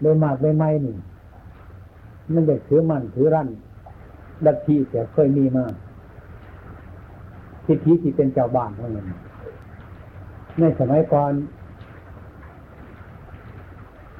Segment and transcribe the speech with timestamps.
[0.00, 0.96] โดยมากไม่ไม่นี่
[2.32, 3.48] มันจะถือมันถือรั้น
[4.46, 5.64] ดักที่แต่เคยมีมา
[7.64, 9.06] ทิฏฐิที่เป็นเจ้าบ้านเท่านั้น
[10.58, 11.32] ในสมัยก่อน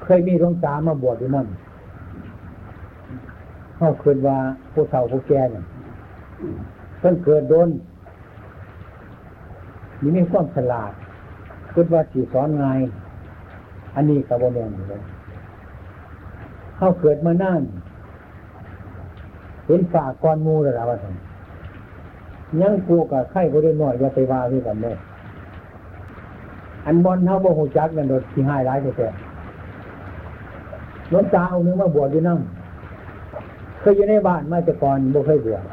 [0.03, 1.47] เคยมีหลวงตามาบวชอยู่นั่น
[3.75, 4.37] เขาเคิดว่า
[4.73, 5.63] ผู้เฒ่าผู้แก่เนี่ย
[6.99, 7.69] เพิ่งเกิดโดน
[10.01, 10.91] นี่มีความฉลาด
[11.73, 12.65] คิดว่าสีสอนไง
[13.95, 15.01] อันนี้กระบวนการเลย
[16.77, 17.61] เขาเกิดมานั่น
[19.65, 21.15] เห็นฝากก้อนมูแล้วล่ะว่าท่าน
[22.61, 24.95] ยังกูกับไข่ก็ได้หน่อยอย่าไปว่าที่กันเลย
[26.85, 29.07] อันบอลเท่าบ่หูจักนั่นโดดที่ห้าร้ายแต่
[31.13, 32.39] ล้นตาเอาเนื้อมาบวชอยู่นั่ง
[33.79, 35.63] เคยอยู่ในบ้านมาแต่ก่อนบ่เคยบวช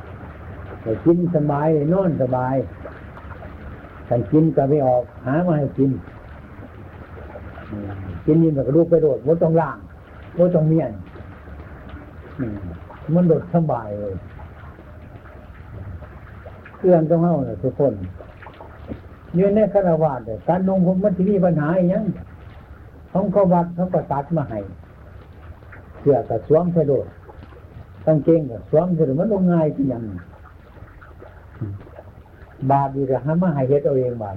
[0.82, 2.54] แต่กินสบายนอนสบาย
[4.08, 5.90] กันกินก็ไม่ออก หามาให้กิน
[8.26, 9.78] กินนี่แบบลูกไปโดดว่าต้องล่าง
[10.38, 10.92] ว่าต้องเมียน
[13.14, 14.14] มันโดดสบายเลย
[16.76, 17.92] เครื่องต้องเฮาเลยทุกคน
[19.38, 22.00] ยืนในคารวะเลยการนงผมมันที่มีปัญหาอย่างนี้
[23.10, 24.58] เขาก็วัดเขาก็ตัดมาให้
[26.00, 27.06] เสื้อกับสวมไปโดด
[28.06, 30.02] ต้องเก่งกับสวมไปโดดมันต้องง่ายที่ยัง
[32.70, 34.36] บาปดีกับหามาให้เฮ็ดเอาเองบาป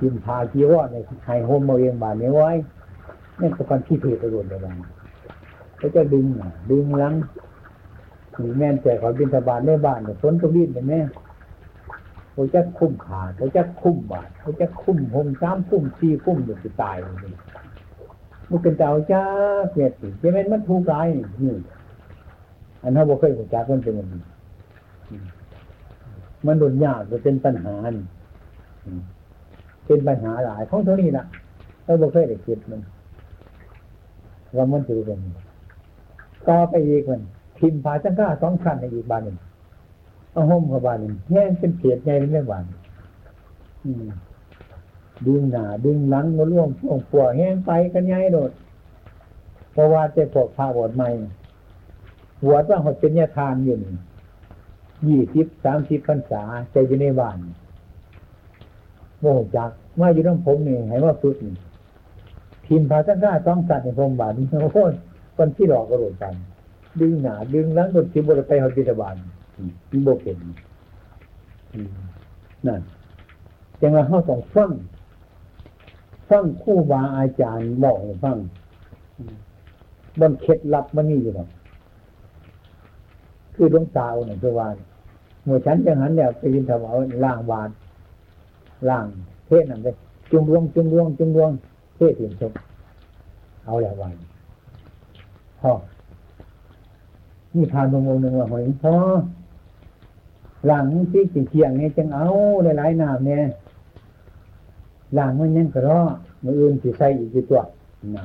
[0.00, 2.50] กินพากีวอในไฮโฮมเอาเองบาดนี้ไว้
[3.40, 4.68] นี่เป็นคนที่ผิดประโยชน์อะไร
[5.78, 6.26] เขาจะดึง
[6.70, 7.14] ดึงหลัง
[8.38, 10.94] หรือแม่นแต่ขอบินสบานในบ้านเนี่ยฝนตกดินเห็นไหม
[12.32, 17.34] เขาจะคุ้มขาเขาจะคุ้มบาดเขาจะคุ้มหงสามคุ้มสี่คุ้มเดี๋ยวจะตายเลย
[18.50, 19.24] มันเป็นเจ้าจ้า
[19.72, 21.06] เกียรติจะเป็นมันถูกร้าย
[21.42, 21.54] นี่
[22.82, 24.22] อันนั้นบ่เคยหัวจักมันเป็นอย่างนี้
[26.46, 27.74] มันโดนยากจะเป็นปัญหา
[29.86, 31.24] เป็นปัญหาหลายของเท่านี้ละ
[31.84, 32.80] เราบ่เคยได้คิดมัน
[34.56, 35.18] ว่ามันถือเป็น
[36.48, 37.22] ต่อไปอีกมัน
[37.58, 39.36] พิมพ์ผาจังก้าสองชั้นในอีกบานหนึ่ง
[40.32, 42.64] เอาห่มกับบานหนึ่งแห้งเป็นเขียดใหญ่เป็นเรื่องบาน
[45.26, 48.50] ดึงหนาดึงหลังมาล่วงช่วงปัวแห้งไปกันใหญ่โดด
[49.72, 51.08] เพราะว่าจะพวกพาบวชใหม่
[52.42, 53.76] หัวว่าหดเป็นยาทานอยู่
[55.06, 57.38] ยี่สิบสามสิบพรรษาใจอยู่ในบ้าน
[59.20, 59.24] โม
[59.56, 59.70] จัก
[60.00, 61.54] ว่าอยู่ต้องผมนี่ให้ว่าฝึกนี่
[62.68, 64.78] พิมพ์ภาษาก้าต้องสัตว์ในพรมบาทนี่โอ้โห
[65.36, 66.34] คนที่หลอกกระโดดกัน
[67.00, 69.16] ดึงหนาดึงหลังคนที่บริไปหอดิตบาล
[69.88, 70.36] ที่โบเป็น
[72.66, 72.80] นั่น
[73.80, 74.70] จังว่าเขาต้องฟัง
[76.30, 78.36] ฟังคู่บาอาจารย์บอกให้ฟัง
[80.20, 81.48] บนเคล็ดลับมันนี่อยู่หรอก
[83.54, 84.76] คือดวงตาเนี่ยตัววาน
[85.44, 87.70] เมื่อฉันจังหันเนี่ยไปยินถวายล่างบาท
[88.88, 89.04] ล่าง
[89.46, 89.94] เทศนั่นเลย
[90.30, 91.50] จุงดวงจุงดวงจุงดวง
[91.98, 92.52] เทศถึงชม
[93.64, 94.14] เอาแล้ววัน
[95.60, 95.72] พ่อ
[97.54, 98.94] นี่ผ่านตรงองหนึ่งว่าหอยพ่อ
[100.66, 102.26] หลังที่สิเทียงเนี่ยจังเอา
[102.78, 103.42] หลายๆน้ำเนี่ย
[105.14, 106.00] หลังมันยังกระรอ
[106.44, 107.60] มืออื่นสิใส่อีกกี่ตัว
[108.16, 108.24] นะ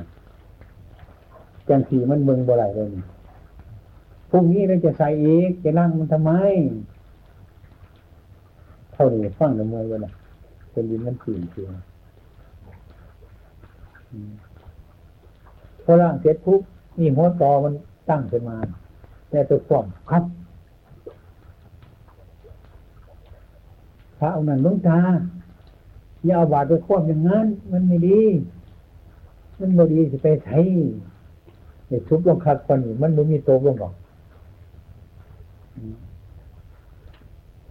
[1.68, 2.88] จังสีมันเมืองบ่ไรเลย
[4.30, 6.30] พรุ่งนี้เราจะใส่อีกจะล่างมันทำไม
[8.92, 10.12] เท่านี้ฟังละมวยวันนะ
[10.70, 11.93] เป็นดินมันขื่นเชียว
[15.84, 16.60] พอร่างเสร็จปุ๊บ
[16.98, 17.72] นี่หัวตอมัน
[18.10, 18.56] ตั้งขึ้นมา
[19.30, 20.24] แต่ตัวฟอมครับ
[24.18, 24.98] พระองค์นั้นลุงตา
[26.24, 28.20] อย่าเอาบาดไปควบอย่างนั้น มันไม่ดี
[29.58, 30.58] มันไม่ดีจะไปใช้
[31.88, 33.92] เนี่ยทุบลงคัดคนนี้มันไม่มีโตลงหรอก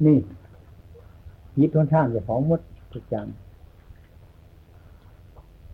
[0.06, 0.18] นี่
[1.60, 2.62] ยึดทนท่างจะของมด
[2.94, 3.28] ทุกอย่าง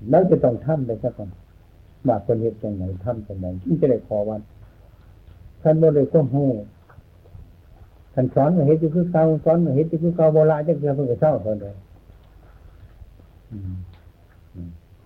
[0.09, 1.29] แล้วจะต้องทำไปสักคน
[2.07, 4.41] ว่าคนเหตุจังไหนทำจังไหนที่จะได้ขอวัน
[5.61, 6.45] ท่านโมเลยก็หู
[8.13, 11.75] ท่านสอนมาเหตุคือเก่าสอนมาเหตุคือเก่าโบราณจะเกิดเพื่อเศร้าคนเลย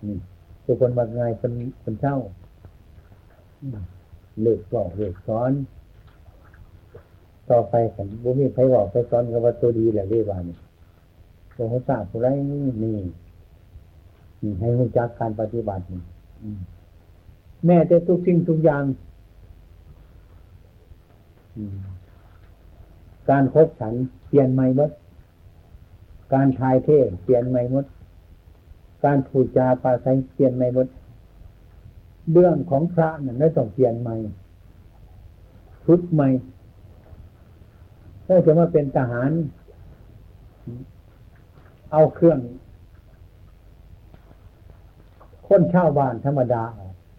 [0.06, 0.16] นี่
[0.64, 1.52] ทุกคนมาไงคน
[1.82, 2.16] คนเศร้า
[4.42, 5.52] เลิกบอกเลิกสอน
[7.50, 10.56] ต่อไปกันบุมีใครบอกไปสอนกับว่าตัวดีแหละเรียกว่านี่
[11.54, 12.26] โอ้โหทราบผู้ไร
[12.82, 12.96] นี่
[14.60, 15.82] ให้รู้จักการปฏิบัติ
[17.66, 18.84] แม่แต่ทุกสิ่งทุกอย่าง
[23.30, 23.94] การคบฉัน
[24.28, 24.90] เปลี่ยนใหม่หมด
[26.34, 27.84] การทายเทศเปลี่ยนใหม่หมด
[29.04, 30.88] การพูจาปาศัยเปลี่ยนใหม่หมด
[32.32, 34.14] เรื่องของพระนั่นไม่ต้องเปลี่ยนใหม่
[35.84, 36.28] ชุดใหม่
[38.26, 39.30] ถ้าจะมาเป็นทหาร
[41.92, 42.38] เอาเครื่อง
[45.46, 46.64] คนช่าบ้านธรรมดา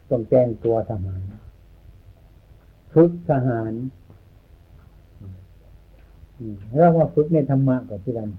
[0.10, 1.22] ต้องแจ้งตัวทหาร
[2.94, 3.74] ฝึกทหาร
[6.76, 8.30] เราว่าฝึกในธรรมะกับที่นัน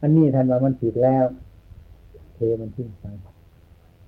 [0.00, 1.24] อันนี้ท่านว่ามันผิดแล้ว
[2.34, 3.04] เทมันทิ้งไป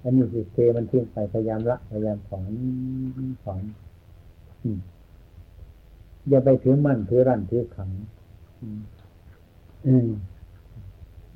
[0.02, 2.50] อันนี้คือเทมันทิ้งไปพยายามละพยายามสอน
[3.44, 3.62] สอน
[6.28, 7.90] อย่าไปถือมั่นถือรั่นถือขัง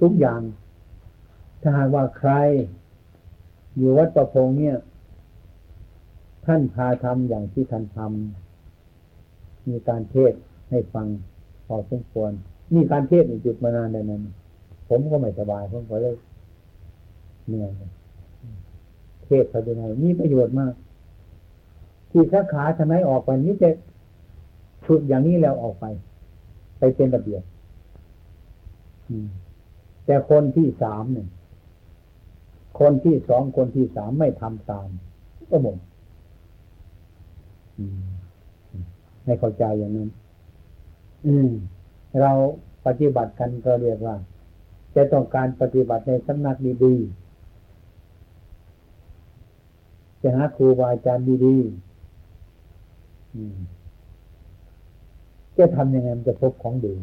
[0.01, 0.41] ทุกอย่าง
[1.61, 2.31] ถ้าหากว่าใคร
[3.77, 4.77] อยู่วัดประพงเนี่ย
[6.47, 10.33] ท่านพาทำอย่างที่ท่านทำมีการเทศ
[10.71, 11.07] ให้ฟัง
[11.67, 12.33] พอสมควร
[12.75, 14.23] มีการเทศในจุดมานานนนั้น
[14.89, 16.17] ผมก็ไม่สบายผมก็เลย
[17.49, 17.71] เหนื่อย
[19.27, 20.73] เทศเขาเป็นไงมีประโยชน์มาก
[22.11, 23.69] ที่สาขาทำไมออกไปนี้จะ
[24.87, 25.85] ฝึกอย่างนี้แล้วออกไป
[26.79, 27.43] ไปเป็นระเบียบ
[30.07, 31.27] แต่คนที่สามเนี่ย
[32.79, 34.89] คนที่สองคนที่สามไม่ทำตาม
[35.51, 35.79] ก็หมด
[39.25, 40.11] ให้เข้าใจอย่างนั้น
[41.27, 41.51] อืม
[42.21, 42.31] เรา
[42.87, 44.17] ปฏิบัติกันก็เรียกว่า
[44.95, 51.87] จะต้องการปฏิบัติในสำนักดีๆจะหาครูบาอาจารย์ดีๆ
[55.59, 56.95] จะทำยังไงมันจะพบของดี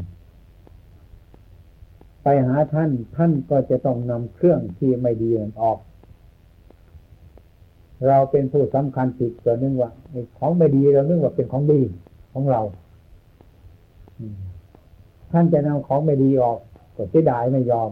[2.24, 5.30] ไปหาท่าน ท่านก็จะต้องนำเครื่องที่ไม่ดี
[5.62, 5.80] ออก
[8.08, 9.92] เราเป็นผู้สำคัญผิดตัวนึงว่า
[10.38, 11.82] ของไม่ดีเราเนึกว่าเป็นของดี
[12.34, 12.62] ของเรา
[15.32, 16.60] ท่านจะนำของไม่ดีออก
[16.96, 17.92] ก็เสียดายไม่ยอม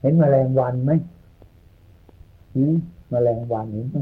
[0.00, 0.92] เห็นมแมลงวันไหม
[2.72, 2.74] ม
[3.10, 3.98] แมลงวันเห็นไหม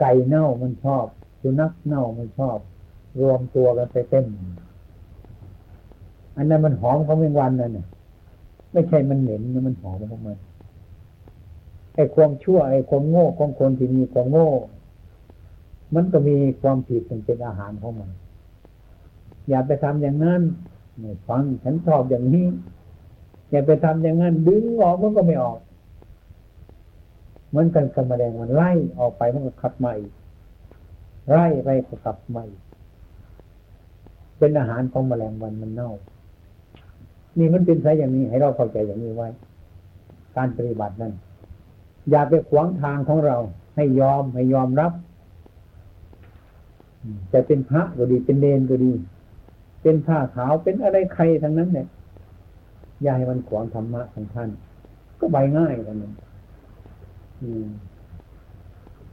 [0.00, 1.06] ไก่เน่ามันชอบ
[1.40, 2.58] สุนัขเน่ามันชอบ
[3.20, 4.26] รวมตัวกันไปเต้น
[6.36, 7.86] อันนั้นมันหอมของเมงวันนั่นน่ะ
[8.72, 10.38] ไม่ใช่มันเหม็นมันหอมของมัน
[11.94, 14.48] ไอ้ความชั่วไอ้ความโง่ของคนที่มีความโง่
[15.94, 18.10] มันก็มีความผิดเป็นอาหารของมัน
[19.48, 20.42] อย่าไปทำอย่างนั้น
[21.28, 22.46] ฟังฉันชอบอย่างนี้
[23.50, 25.58] อย่าไปทำอย่างนั้น ดึงออกมันก็ไม่ออก
[27.48, 29.94] เหมือนกันกับแมลงมันไล่ออกไปมันก็ขับใหม่
[31.30, 32.44] ไล่ไปก็กลับใหม่
[34.38, 35.92] เป็นอาหารของแมลงวันมันเน่า
[37.38, 39.28] นี่มันเป็นไสอย่างนี้ ให้เราเข้าใจอย่างนี้ไว้
[40.36, 41.12] การปฏิบัตินั้น
[42.10, 43.36] อย่าไปขวางทางของเรา
[43.76, 44.92] ให้ยอมให้ยอมรับ
[47.32, 48.92] จะเป็นพระก็ดีเป็นเนนก็ดี
[49.82, 51.86] เป็นผ้าขาวเป็นอะไรใครทั้งนั้นเนี่ย
[53.02, 54.50] อย่าให้มันขวางธรรมะของท่าน
[55.20, 56.12] ก็ใบง่ายกันนั้น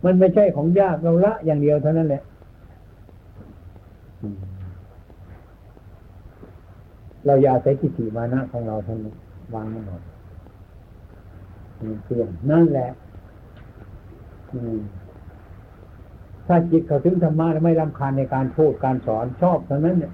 [0.06, 2.24] มันไม่ใช่ของยากเราละอย่างเดียวเท่านั้นแหละ
[7.26, 9.00] เราอย่าใช้ทิฏฐิมานะของเราท่าน
[9.54, 10.02] วางมันหมด
[12.06, 12.90] เปลี่ยนนั่นแหละ
[16.48, 20.14] ถ้าจิตเขาถึงธรรมะแล้วไม่รำคาญในการพูดการสอนชอบเท่านั้นเนี่ย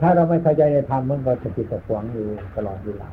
[0.00, 2.26] ถ้าเราไม่เข้าใจในธรรมมันก็จะติดตะขวางอยู่
[2.56, 3.08] ตลอดเวลา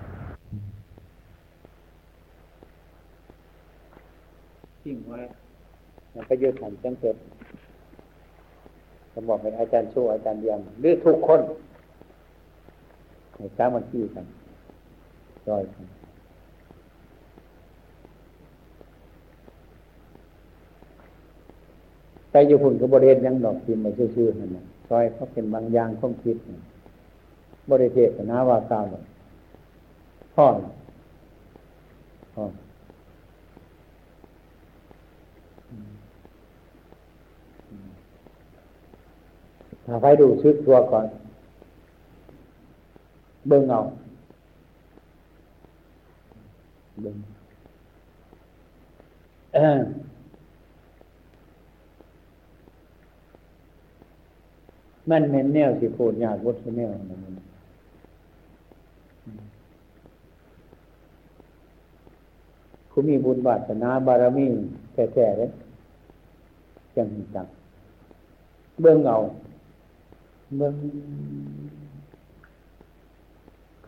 [4.81, 5.19] ทิ้งไว้
[6.27, 7.15] ไปยืดหันจังเกิด
[9.13, 11.41] ผมบอกให้อาจารย์ชูอาจารย์เดียมหรือทุกคน
[13.35, 14.25] ให้สามัคคีกัน
[15.47, 15.85] จอยกัน
[22.31, 26.37] ไปอยู่หุ่นกับบริเวณยังดอกพิมพ์มาชื่อๆนั่นนะซอยเขาเป็นบางอย่างข้องคิด
[27.71, 28.85] บริเทศนาว่าก้าว
[30.35, 30.47] พ่อ
[32.35, 32.43] พ่อ
[39.85, 41.05] ถ้าไปดูชึกตัวก่อน
[43.47, 43.79] เบิ่งเอา
[47.01, 47.15] เบิ่ง
[49.55, 49.79] เออ
[55.09, 57.19] มันเม็นแนวสิพูดยากวัดแนวนัน
[62.91, 64.47] คุณมีบุญบาสนาบารมี
[64.93, 65.49] แท้ๆเลย
[66.95, 67.47] จังจัง
[68.81, 69.17] เบิ่งเอา
[70.57, 70.73] เมือง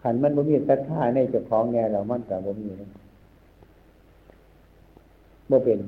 [0.01, 2.69] ขันมันบ่มีศรัทธาในเจ้าของแง่เรามันแต่บ่มี
[5.49, 5.79] บ่เป็น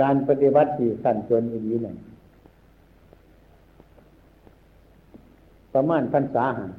[0.00, 1.96] การปฏิบัติที่สั่นจนอย่างนี้เนี่ย
[5.72, 6.70] ประมาณพรรษาหัน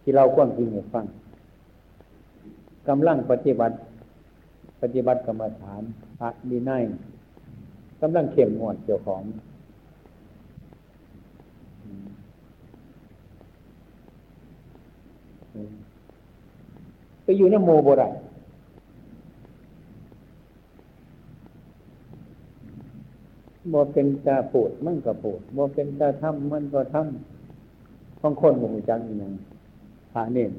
[0.00, 1.04] ที่เราควรจริงให้ฟัง
[2.88, 3.76] กำลังปฏิบัติ
[4.82, 5.82] ปฏิบัติกรรมฐาน
[6.18, 6.70] พระดีไน
[8.00, 9.22] กำลังเข้มงวดเจ้าของ
[17.22, 18.14] ไปอยู่ในโมโบราณ
[23.72, 29.32] บ่เป็นตาปูดมันก็ปูดบ่เป็นตาทำมันก็ทำบางคนบ่รู้จักอย่าง
[30.12, 30.52] พระเน่น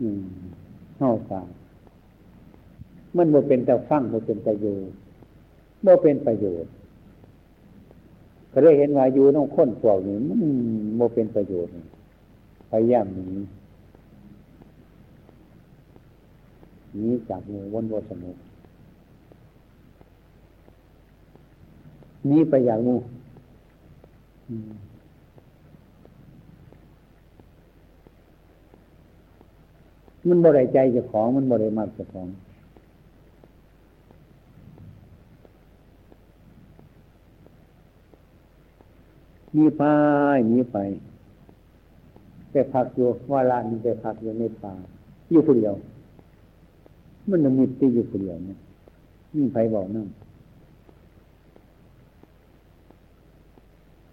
[0.00, 0.22] อืม
[0.98, 1.42] เฮาตา
[3.16, 4.76] มันบ่เป็นแตาฟังบ่เป็นตาอยู่
[5.86, 6.72] บ่เป็นประโยชน์
[8.52, 10.40] ก็เลยเห็นว่าอยู่น้องคนพวกนี้มัน
[10.98, 11.72] บ่เป็นประโยชน์
[12.70, 13.26] พยายามหนี
[16.94, 18.36] หนีจากหมู่วนบ่สนุก
[22.30, 22.94] นี้ไปอย่างมู
[30.28, 32.26] มันบริใจเจ้าของ มันบริมากเจ้าของ
[39.56, 39.82] มีไป
[40.50, 40.76] มีไป
[42.50, 44.72] ไปพักอยู่ว่าลานไปพักอยู่ในป่า
[45.30, 45.74] อยู่คนเดียว
[47.28, 48.58] มันมีตีอยู่คนเดียวเนี่ย
[49.36, 50.06] มีไฟบอกนั่ง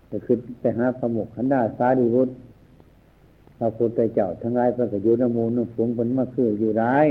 [0.10, 2.30] จะขึ้นไปหาพระมุขขันดาสาดีรุต
[3.58, 7.08] พระพุทธเจ้าทั้งหลายพระกยุนมูลนุ่งสูงผลมาคืออยู่ร้าย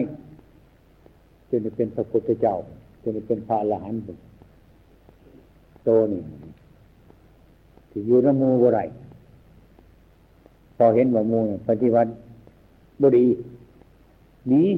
[1.48, 2.54] จนจะเป็นพระพุทธเจ้า
[3.02, 3.94] จนจะเป็นพระอรหัน
[5.84, 6.22] โตนี่
[7.90, 8.80] ที่อยู่นมูบ่ไร
[10.76, 11.38] พอเห็นว่ามู
[11.68, 12.10] ปฏิวัติ
[13.00, 13.26] บุรี
[14.52, 14.68] นี้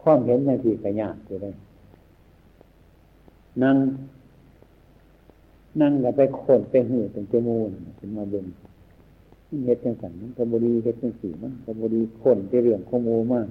[0.00, 1.54] ความเห็นในที่กระยากเลย
[3.62, 3.76] นั่ง
[5.80, 8.46] นั่งกับไปโคนไปหูเป็นจมูกเป็นมาเบิ่ง
[9.66, 13.46] เฮ็ดจังสันมันกบดีเฮ็ดจังสีมันกบดีคนไปเรื่องข้อมูลมาก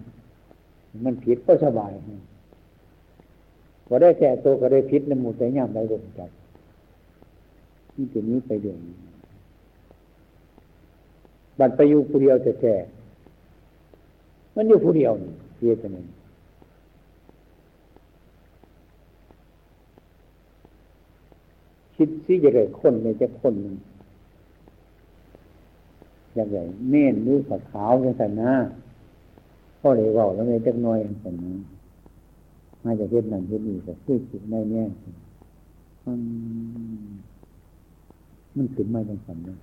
[1.06, 1.92] มันผิดก็สบาย
[3.88, 6.30] พอได้แก่ตัวก็ได้พิษในหมู่แต่ย่ำได้ลงจับ
[7.96, 8.80] นี่จุดนี้ไปเดือน
[11.60, 12.76] บัตรไปอยู่ผู้เดียวแต่แก่
[14.56, 16.06] มันอยู่ผู้เดียวนี่เพียงแต่นั้น
[22.02, 23.76] คิดซิจะได้คนในจะคนหนึ่ง
[26.34, 28.54] อย่างใหญ่เน่นหรือผักขาวอย่างสันนะ
[29.80, 31.56] พ่อเลยบอกแล้วไม่จักน้อยอย่างสันนะ
[32.84, 34.84] มาจากเฮ็ดนั่นเฮ็ดนี่ก็คือจิตในแน่
[36.06, 36.20] มัน
[38.56, 39.56] มันขึ้นมาจังสันนะ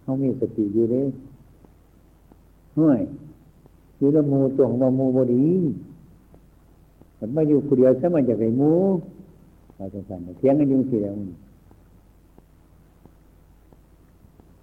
[0.00, 1.06] เขามีสติอยู่เลย
[2.74, 3.00] เฮ้ย
[3.96, 5.46] อยู่ละมูตัวของมูบดี
[7.18, 8.72] มันมาอยู่คนเดียวซะมันจะไปมู
[9.76, 11.14] เราจะสั่นเทียงกันยุ่งสิแล้ว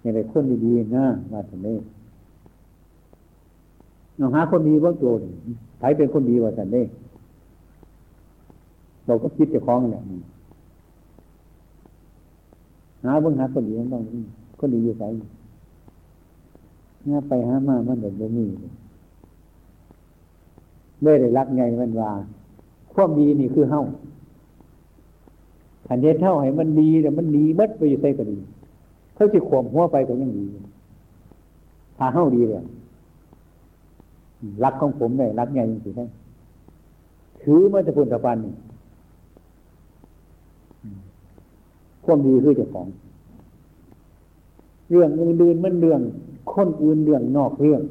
[0.02, 1.76] นี่เลยคนดีๆนะมาถึงนี้
[4.16, 5.12] เราหาคนดีบ้างตัว
[5.78, 6.84] ใครเป็นคนดีว่าสันนี้
[9.06, 10.02] เราก็คิดจะคล้องแหละ
[13.04, 14.02] หาเบื้องหาคนดีมันต้อง
[14.58, 15.02] คนดีอยู่ไส
[17.04, 18.46] เนี่ยไปหามามันเด็ดบ่มี
[21.00, 22.10] เมื่อได้รักไงมันว่า
[22.94, 23.82] ความดีนี่คือเฮ้า
[25.88, 28.38] อันนี้เท่าให้มันดีแต่มันดีมัดไปอยู่ใส่ก็ดี
[29.14, 30.46] เขาจะข่มหัวไปก็ยังดี
[31.98, 32.64] ถ้าเฮ้าดีเลย
[34.64, 36.04] รักของผมเลยรักไงจริงๆได้
[37.42, 38.54] ถือมาจะพุนตะปันนี่
[42.04, 42.86] ความดีคือเจ้าของ
[44.90, 46.00] เรื่องอื่นๆมันเรื่อง
[46.52, 47.82] คนอื่นเรื่องนอกเรื่อง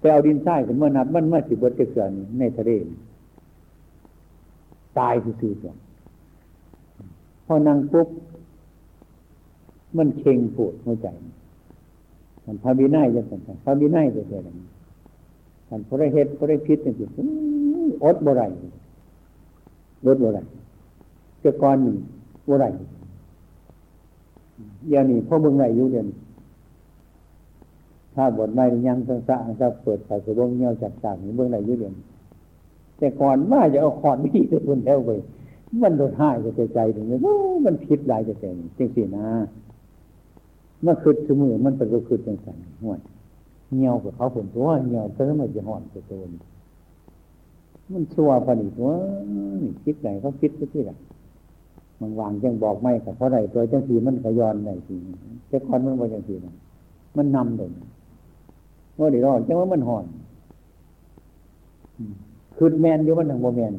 [0.00, 2.70] แต่เอาดินทรายขึ้นมานับมันมาสิบวัดเกิดในทะเล
[4.98, 5.76] ตายซื่อๆก่อน
[7.46, 8.08] พอนั่งปุ๊บ
[9.96, 11.08] มันเข่งปวดหัวใจ
[12.46, 14.50] มันพาวินัยจะสั่งพาวินัยจะเกิดอะไร
[15.68, 17.04] มันพอได้เฮ็ดพอได้พิษเนี่ยจิ
[18.04, 18.42] อดบ่ไร
[20.06, 20.40] ลดบ่ไร
[21.40, 21.96] เจ้าก้อนหนึ่ง
[22.48, 22.66] บ่ไร
[24.90, 26.06] อย่างนี้พ่อเมึงไรอยู่เดือน
[28.14, 31.94] ถ้าบทไม่ยังสังสารถ้าเปิดไฟสบงเงี้ยวจับจากเบื้องไรยุ่เดือน
[32.98, 35.10] แต่ก่อนว่าจะเอาขอนวิจะคุณแล้วไป
[35.82, 37.18] มันโดนห้ายจะใจถึงเลย
[37.66, 39.26] มันผิดหลายจะแต่จริงสินะ
[40.82, 43.00] เมื่อคืดสมือมันเป็นก็คืดจังสันห่วย
[43.74, 46.30] เงียวกับเขาผลตัวเงียวเธอมันจะห่อนตัวตน
[47.92, 48.94] มันชัวผลิตว่า
[49.34, 50.92] นี่คิดไหนเขาคิดที่ไหน
[52.00, 54.96] มันวางจังบอกไม่กับเพราะไรตัวจังสีมันขยอนไหนที
[55.48, 56.46] แต่คอนมันว่าจังสีน
[57.16, 57.70] มันนำเลย
[58.98, 60.04] ว่าเดี๋ยวรอจังว่ามันห่อน
[62.56, 63.72] คือแมนอยู่มันถึงโมแมน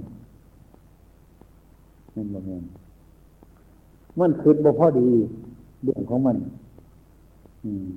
[2.15, 2.63] มันโมแมน
[4.19, 5.07] มันคือบ่พอดี
[5.83, 6.37] เรื่องของมัน
[7.63, 7.87] อืม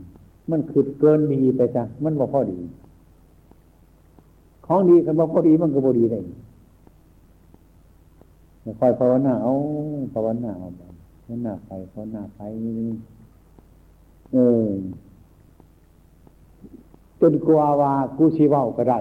[0.51, 2.59] มันคือเกินดีไปจ้ะมันบ่พอดี
[4.67, 6.21] ของดีกันบ่พอดีมันก็บ่ดีได้
[8.81, 9.53] คอยภาวนาเอา
[10.15, 12.41] ภาวนาเอาภาวนาไปภาวนาไป
[14.33, 14.69] เออ
[17.21, 18.99] จนกลัวว่ากูชีว่าก็ได้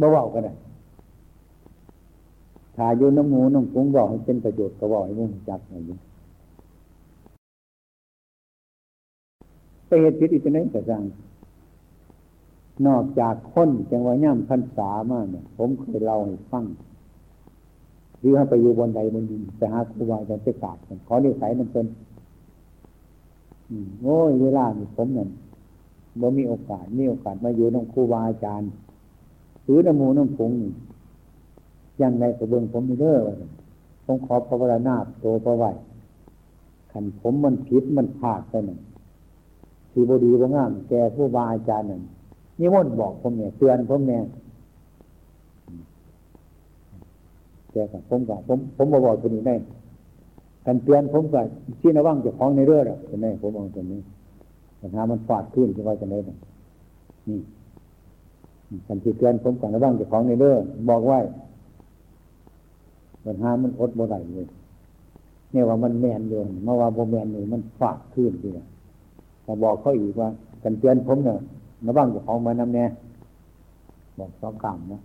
[0.00, 0.52] บ่ว่าก็ได้
[2.76, 6.00] ถ้าอยู่น้ำหมูน้ำกุ้งบอกให้เป็นประโยชน์ก็บอกให้มุ่งจักอะไรอย่าง
[9.86, 11.02] ไปเหตุผิดอีกไหนก็จัง
[12.86, 16.64] นอกจากคนจังว่าย่ำพันษามากเนี่ยผมเคยเล่าให้ฟัง
[18.20, 21.86] หรือไปอยู่บนใดบนดินไปหาครูบาอาจารย์ไปกราบขอเรียกสายน้ำเป็น
[24.02, 25.28] โอ้ยเวลานี่ผมเนี่ย
[26.20, 28.70] บ่มีโอกาสมีโอกาสมาอยู่น้องครูบาอาจารย์
[29.64, 30.72] หรือน้ำมูน้ำผงนี่
[32.02, 33.18] ยังไงก็เบิ่งผมมีเด้อ
[34.04, 35.64] ผมขอพระวรนาบโตพระไหว
[36.92, 38.78] ขันผมมันผิดมันพลาดไปหนึ่ง
[39.90, 42.02] ทีบดีบ่งาม แกผู้บาอาจารย์นั่น
[42.58, 44.22] นี่มนบอกผมเนี่ยเตือนผมเนี่ย
[47.72, 49.54] แกกับผมกับผมผมบอกบอกตัวนี้ได้
[50.66, 51.44] กันเตือนผมกับ
[51.80, 54.00] ที่นว่างจะคล้องในเรื่องหรอกเป็นไงผมเอาตัวนี้
[54.80, 56.14] ปัญหามันฟาดขึ้นจะว่าจะไหน
[57.28, 57.38] นี่
[58.86, 61.18] กันที่เตือนผมกับนระว่างจะคล้องในเรื่องบอกไว้
[63.24, 64.46] ปัญหามันอดบ่ได้เลย
[65.52, 68.50] เนี่ยว่ามันแมนอยู่เมื่อว่าโบแมนเลยมันฟาดขึ้นดี
[69.44, 70.28] แต่บอกเขาอีกว่า
[70.62, 71.36] กันเตือนผมเนี่ย
[71.86, 72.84] ระว่างจะคล้องมานำแน่
[74.18, 75.00] บอกสองกรรมนะ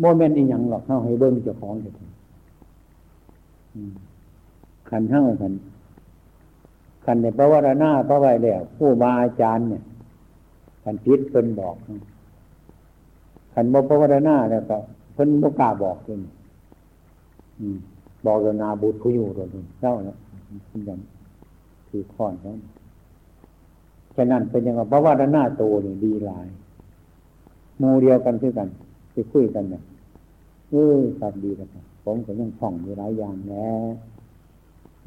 [0.00, 1.94] โมเมนต์อีหยังหรอกเข้าให้เบิ้งเจ้าของเถิด
[4.88, 5.52] ขันเท่าขัน
[7.10, 9.82] ขันในพระวรณาพระไว้แล้วผู้มาอาจารย์เนี่ย
[10.84, 11.76] ขันพิษเพิ่นบอก
[13.54, 14.76] ขันบ่พระวรณาแล้วก็
[15.14, 16.20] เพิ่นบ่กล้าบอกเพิ่น
[18.26, 20.16] บอกเรนาบุตรผู้อยู่ตัวนี้เจ้าแล้ว
[20.68, 20.98] คุณยัง
[21.88, 22.58] คือข้อนนั้น
[24.16, 26.46] ฉะนั้นเป็นยังไงพระว่าด้านหน้าโตนี่ดีหลาย
[27.80, 28.68] มูเดียวกันคือกัน
[29.12, 29.82] ไปคุยกันเนี่ย
[30.70, 31.68] เออครับดีกัน
[32.04, 33.84] ผมก็ยังท่องอยู่หลายอย่างแล้ว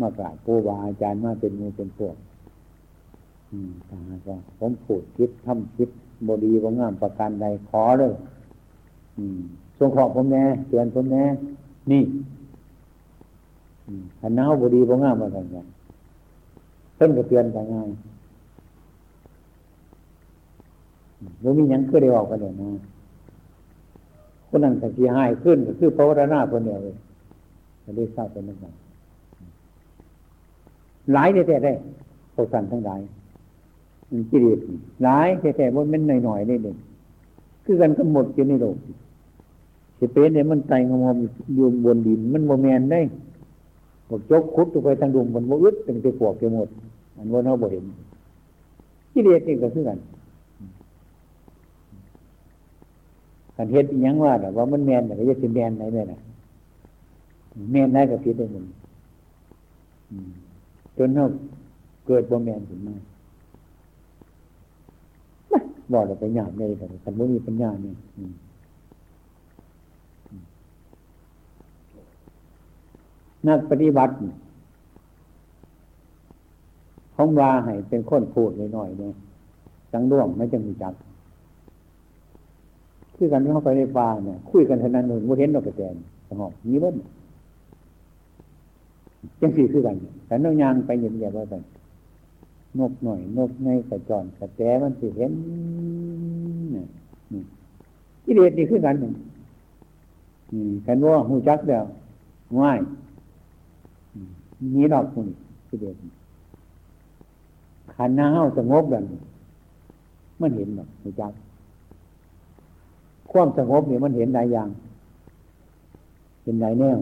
[0.03, 2.15] มากราบผู้บาอาจารย์มาเป็นมูเป็นพวก
[3.51, 5.89] อืมตาก็ผมผูดคิดทำคิด
[6.27, 8.13] บดีว่างามประการใดขอเลย
[9.17, 9.39] อืม
[9.77, 11.23] ทรงขอผมแน่เตือนผมแน่
[11.91, 12.03] นี่
[14.19, 15.65] ขันน้าบดีว่างามอะไรเงี้ย
[16.95, 17.89] เพิ่นก็เตือนกันง่าย
[21.43, 22.69] บ่มียังคือได้ออกกันเลยนะ
[24.49, 26.95] คนนั้นแต่ที่หายขึ้นก็คือพระวรนาคนเดียวเลย
[27.83, 28.65] จะได้ทราบเป็นยังไง
[31.11, 31.73] หลายแต่ได้
[32.35, 33.01] พวกสันทั้งหลาย
[34.31, 34.59] กิเลส
[35.03, 36.77] หลายแต่แต่ว่ามันหน่อยๆนี่เอง
[37.65, 38.77] คือกันก็หมดอยู่ในโลก
[39.97, 41.17] สิเป็นเนี่ยมันไตงอม
[41.55, 43.01] อยู่บนดิน มันโมแมนได้
[44.09, 46.67] บอกจกคุดไปทางดวงบนโมอึดตั้งแต่ปวกไปหมด
[47.17, 47.83] อันว่าเราบ่เห็น
[49.13, 49.99] กิเลสนี่ก็คือกัน
[53.55, 56.19] กันเฮ็ดยังว่าแต่ว่ามันแมนแต่ก็จะเป็นแมนไหนแม่น่ะ
[57.71, 58.65] แมนไหนก็ผิดได้หมด
[60.97, 61.25] จนเขา
[62.07, 62.95] เกิดบ่แมนขึ้นมา
[65.93, 67.95] บอกเราไปหยาบเลยแต่คันว่ามีปัญญาเนี่ย
[73.47, 74.13] นักปฏิบัติ
[77.15, 79.13] ของวาให้เป็นคนพูดหน่อยๆเนี่ย
[79.93, 80.93] จังร่วงไม่จังมีจัก
[83.15, 85.95] คือกันเข้าไปในป่าเนี่ย คุยกันเท่านั้นหนึ่งว่าเห็นดอกกระแตน
[86.29, 86.95] สงบนี้มัน
[89.41, 91.55] ยังสี่คือกันแต่นกยางไปเงียบๆว่าไป
[92.79, 95.31] นกหน่อย นกในกระจรกระแตมันสิเห็น
[96.71, 96.85] เนี่ย
[98.25, 99.13] กิเลสนี่คือกันหนึ่ง
[100.85, 101.85] กันว่าหูจักเดียว
[102.59, 102.79] ง่าย
[104.75, 105.27] นี้ดอกคุณ
[105.69, 105.95] กิเลส
[107.93, 109.03] ขันหน้าเฮาสงบแบบ
[110.41, 111.31] มันเห็นหรอกหูจัก
[113.31, 114.69] ความสงบเนี่ยมันเห็นหลายอย่าง
[116.43, 116.97] เห็นหลายแนว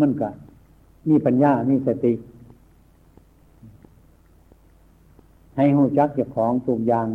[0.00, 0.28] มันก็
[1.08, 2.12] มีปัญญา มีสติ
[5.56, 7.06] ให้หูจักเจ้าของตุกอย่าง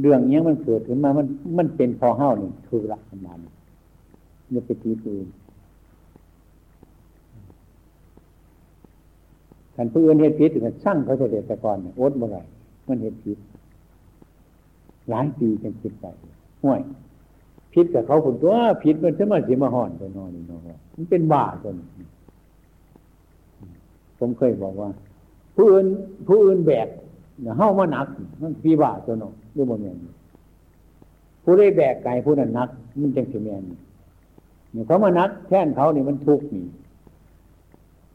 [0.00, 1.26] เรื่องนี้มันเกิดขึ้นมา มัน
[1.58, 3.38] มันเป็นพอเฮ้านี่คือละประมาณ
[4.52, 5.26] อย่าไปตีปืน
[9.74, 12.38] กันผู้อื่นเหตุผิดถึงสร้างเขาเสด็จแต่ก่อนอดเมื่อไร
[12.88, 13.38] มันเห็นผิด
[15.10, 16.06] หลายปีจนคิดไป
[16.62, 16.80] ห่วย
[17.74, 20.62] ผิดกับเขาคนตัวผิดมันจะมาสียมาห่อนไปนอนนี่นอน
[20.96, 21.76] มันเป็นบ้าจน
[24.18, 24.90] ผมเคยบอกว่า
[25.56, 25.86] ผู้อื่น
[26.28, 26.88] ผู้อื่นแบก
[27.58, 28.06] เฮ้ามาหนัก
[28.42, 30.12] มันปีบ้าจนเนาะด้วยบนอย่างนี้
[31.42, 32.68] ผผู้ได้แบกไก่ผู้นั้นนัก
[33.00, 36.64] มันจังสิแมนเนี่ยเขามานักแท่นเขานี่มันทุกข์นี่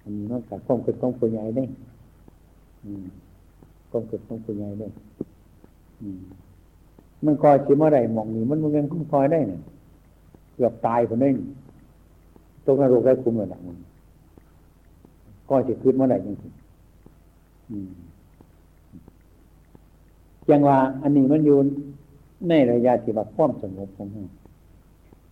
[0.04, 1.63] อันนี้มันกับความเกิดของผู้ใหญ่ได้
[3.89, 4.88] ความเกิดของผู้ใหญ่ได้
[7.25, 9.62] มันคอยสิมาได้มองนี่มันมันยังคอยได้เนี่ย
[10.55, 11.31] เกือบตายคนนี้
[12.65, 13.77] ตกนรกได้คุมเลยนะมัน
[15.49, 16.43] ก็จะคืนมาได้ยังไง
[20.49, 21.57] ยังว่า อันนี้มันอยู่
[22.49, 24.23] ในระยะที่ว่าความสงบของเรา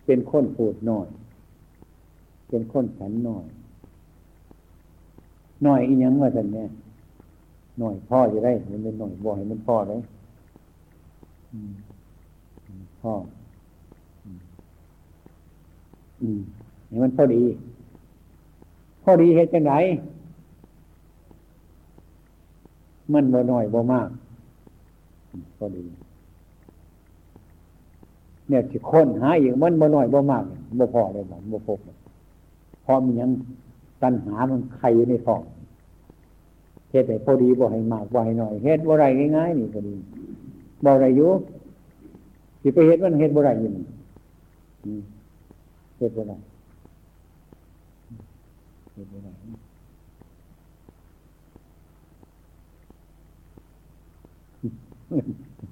[0.05, 1.07] เป็นคนพูดน้อย
[2.49, 3.45] เป็นคนสันน้อย
[5.65, 6.67] น้อยอีหยังว่าสันเนี่ย
[7.81, 9.99] น้อยพ่อจะได้ มันเป็นน้อยบ่อยมันพ่อเลย
[13.01, 13.13] พ่อ
[16.21, 16.41] อืม
[16.89, 17.43] นี่มันพอดี
[19.03, 19.73] พอดีเหตุจังไหน
[23.13, 24.09] มันบ่น้อยบ่มาก
[25.57, 25.83] พอดี
[28.49, 30.43] เนี่ยที่ค้นหาอีกมันบ่น้อยบ่มาก
[30.79, 31.79] บ่พอเลยบ่บ่พบ
[32.83, 33.31] เพราะมียัง
[34.03, 35.41] ตัณหามันใครอยู่ในท้อง
[36.89, 39.05] เหตุใดพอดีบ่ให้มากบ่ให้น้อยเหตุบ่ไร
[39.37, 39.95] ง่ายๆนี่ก็ดี
[40.85, 41.29] บ่ไรอยู่
[42.61, 43.69] สิไปเหตุมันเหตุบ่ไรอยู่
[45.97, 46.33] เหตุบ่ไร
[48.93, 49.29] เหตุบ่ไร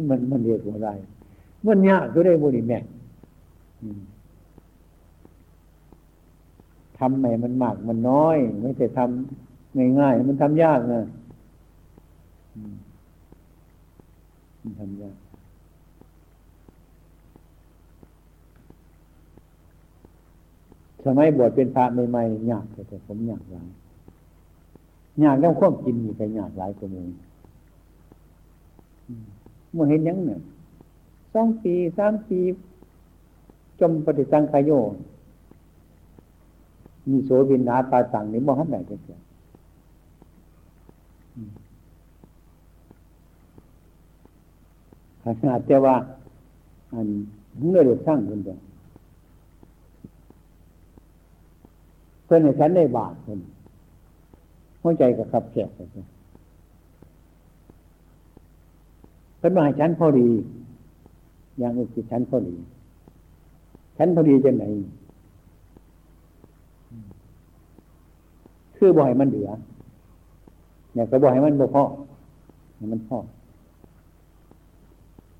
[0.10, 0.90] มันมันเหตุบ่ไร
[1.68, 2.80] มันยากก็ได้บุญแม่
[6.98, 11.02] ทำไหนมันมากมันน้อย ไม่ใช่ทำง่ายๆมันทำยากนะ
[12.64, 12.89] มั
[14.68, 15.16] นทำยาก
[21.06, 23.68] สมัยบวชเป็นพระใหม่ๆยากแต่ผมยากหลาย
[25.24, 27.08] ยากต้องควบกินมีไปยากหลายกว่ามือ
[29.74, 30.40] เมื่อเห็นยังเนี่ย
[31.34, 32.40] สองปีสามปี
[33.80, 34.72] จมปฏิสังขายโย
[37.10, 39.20] มีโสวินนาปาสังนี่มองหันไหนกันเถอะ
[45.40, 45.96] ขนาดแต่ว่า
[46.94, 47.08] อัน
[47.68, 48.60] เมื่อเดือดสร้างคนเดียว
[52.26, 53.40] เพื่อนในฉันได้บาทคน
[54.82, 55.88] หัวใจกับขับแขกเลย
[59.38, 60.28] เพื่อนมาให้ฉันพอดี
[61.60, 62.56] อย่างอื่นคือฉันพอดี
[63.98, 64.66] ฉันพอดีจะไหน
[68.78, 69.50] คือบ่อยมันเหลือ
[70.94, 71.84] เนี่ยก็บ่อยมันบ่พอ
[72.92, 73.18] มันพอ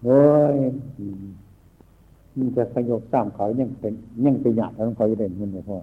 [0.04, 0.22] เฮ้
[0.56, 0.58] ย
[2.38, 3.94] มันจะขยบสามเขายังเป็น
[4.26, 5.78] ยังเป็นหยาดแล้วเขาจะเด่นมันบ่พอ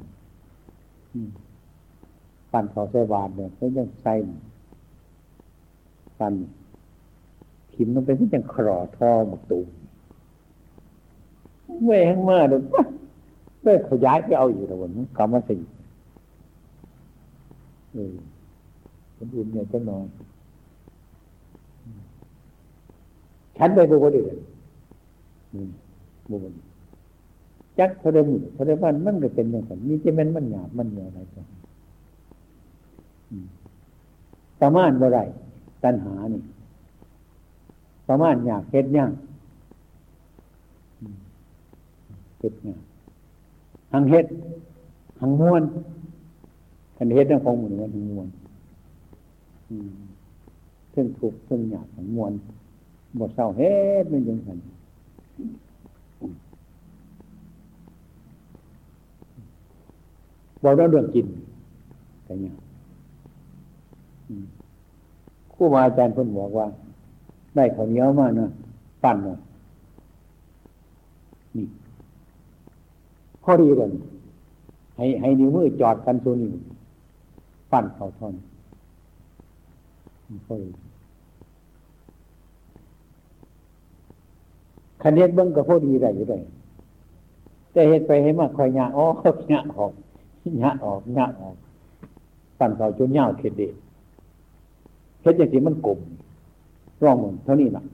[2.53, 4.15] ปั่นเขาใส่บาทเนี่ยก็ยังใส่
[6.19, 6.35] ปั่น
[7.75, 9.67] ขิมมันเป็นที่ยังครอท่อหมกตูม
[11.83, 12.63] เมื่อแห้งมาเลยว
[13.63, 15.57] เมื่อขยายไปเอาอยู่แล้ววันกรรมสิ
[17.93, 18.15] เออ
[19.17, 20.07] คนอื่นเนี่ยจะนอน
[23.59, 24.39] ฉันไปบุคคลอื่น
[26.31, 26.55] บุคคล
[27.79, 31.47] จักเขาได้หมุนเขาได้บ้านมันก็เป็นอย่างนั้นนี่จะเป็นมันหยาบมันเหนียวอะไรกัน
[34.61, 35.19] ประมาณบ่ไร
[35.83, 36.41] ตัณหานี่
[38.09, 39.11] ประมาณอยากเฮ็ดย่าง
[42.39, 42.81] เฮ็ดงาน
[43.93, 44.27] หังเฮ็ด
[45.21, 45.63] หังม้วน
[46.97, 48.29] คันเฮ็ดนั่งของหมุนมันหังม้วน
[50.91, 52.33] เพิ่งถูกเพิ่งหยาบหังม้วน
[53.21, 54.51] บทเศร้าเฮ็ดมันยังไง
[60.63, 61.27] บอกเรื่องกิน
[62.25, 62.55] แต่เนี่ย
[65.55, 66.67] ครูบาอาจารย์เพิ่นบอกว่า
[67.57, 68.51] ได้ข้าวเหนียวมาเนาะ
[69.03, 69.39] ปั่นเนาะ
[71.57, 71.67] นี่
[73.43, 73.91] พอดีเลย
[74.97, 76.51] ให้ให้นิ้วมือจอดกันตัวนี้
[77.73, 78.35] ปั่นเขาท่อน
[80.47, 80.69] พอดี
[85.03, 86.39] คันเฮ็ดเบิ้งก็พอดีได้อยู่ได้
[87.73, 89.15] แต่เฮ็ดไปให้มาคอยหยาออก
[89.49, 89.93] หยาออก
[90.61, 91.57] หยาออกหยาออก
[92.59, 93.73] ปั่นเขาจนเงาเข็ดเด็ด
[95.23, 95.99] เฮ็ดอย่างที่มันกลม
[97.05, 97.85] ร่องมันเท่านี้นะ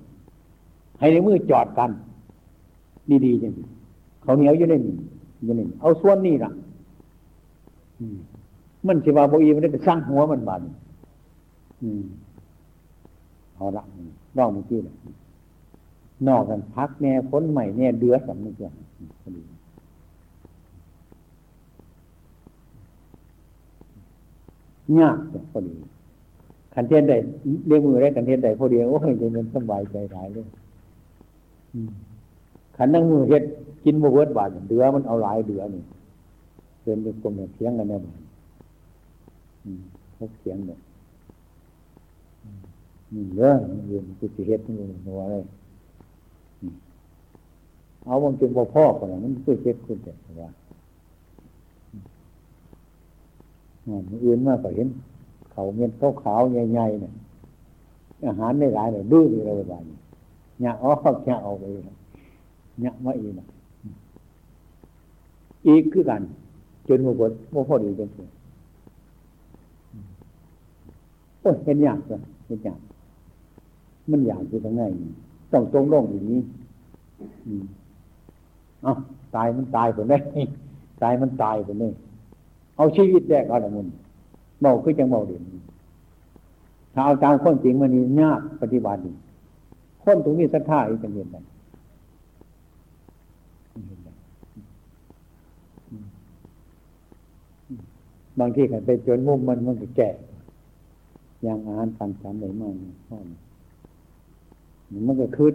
[0.98, 1.90] ให้ในมือจอดกัน
[3.24, 3.52] ดีๆอย่าง
[4.22, 4.94] เขาเหนียวอยู่ในนี้
[5.44, 6.50] อยู่ในนี้เอาส่วนนี้ล่ะ
[8.86, 10.60] มันสิว่าบอีมันได้สร้างหัวมันบาน
[11.82, 12.02] อืม
[13.54, 13.82] เอาละ
[14.36, 14.94] ร่องเมื่อกี้เลย
[16.28, 18.74] นอกกันพักแน่พ้นใหม่แน่เดือดสำนึกอย่าง
[19.22, 19.42] พอดี
[24.98, 25.16] ยาก
[25.52, 25.74] พอดี
[26.74, 27.14] ขันเทียนใด
[27.66, 30.46] เรียกมือได้ขันเทียนใดพอดีโอ้ยจะเป็นสบายใจหลายเลย
[32.76, 33.42] ขันนั่งมือเฮ็ด
[33.84, 35.82] กินบวเวิร์ดบาทเดือมันเอาหลายเดือนี่
[36.82, 38.18] เดินไปกลมเทียงกันแน่บ้าน
[40.14, 40.78] เขาเทียงเนี่ย
[43.36, 44.74] เรื่องเรียนกุศิเฮ็ดนี่
[45.06, 45.36] หัวอะไร
[48.04, 50.48] เอาบางจนบ่พ่อคนนั้นมันคือเฮ็ดคุณแต่ว่า
[53.88, 54.88] มันอื่นมากกว่าเห็น
[55.52, 55.90] เขาเม็ด
[56.22, 57.12] ขาวๆใหญ่ๆเนี่ย
[58.26, 59.82] อาหารไม่หลายเลยดื้อเลยอะไรบ้าง
[60.60, 60.90] เนี่ยอ๋อ
[61.24, 61.64] เนี่ออกไป
[62.80, 63.32] เนี่ยมาอีก
[65.66, 66.22] อีกคือกัน
[66.88, 68.28] จนหัวปวดโมพอดีจนเสีย
[71.40, 72.78] โอ้เห็นยากเลยเห็นยาก
[74.10, 74.82] มันอยากอยู่ตรงไหน
[75.52, 76.40] ต้องตรงลงอย่างนี้
[78.82, 78.92] เอา
[79.36, 80.18] ตายมันตายผมได้
[81.02, 81.88] ตายมันตายผมได้
[82.76, 83.86] เอาชีวิตแรกเอาละมุน
[84.60, 85.42] เบาคือจังเบาเด่น
[86.94, 89.00] ถ้าเอาตามข้อจริงมันนี่ยากปฏิบัติ
[90.02, 91.36] คนตรงนี้ศรัทธาอีกจะเห็นไหม
[98.38, 100.10] บางที่กันไปจนมุมมันมันก็แก่
[101.42, 102.74] อย่างอาหารการสารไหนมาก
[103.08, 103.16] พ่อ
[105.06, 105.54] มันก็คืด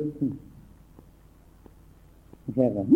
[2.56, 2.88] แบบ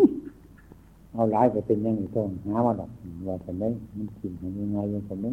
[1.13, 2.89] เอาหลายไปเป็นยังไงต้องหามาดอก
[3.27, 3.63] ว่าแต่ไม
[3.97, 5.25] มันกินยังไงยังแต่ไม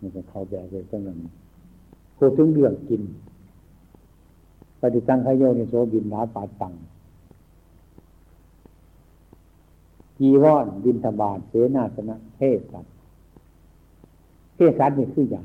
[0.00, 1.16] มันจะเข้าใจไปตั้งนั้น
[2.16, 3.02] พูดถึงเรื่องกิน
[4.80, 6.72] ปฏิตังขยโยนิโสบินนาปาตัง
[10.18, 12.40] จีวรบินทบาทเสนาสนะเท
[12.70, 12.86] ศัต
[14.54, 15.44] เทศัตนี่คือยา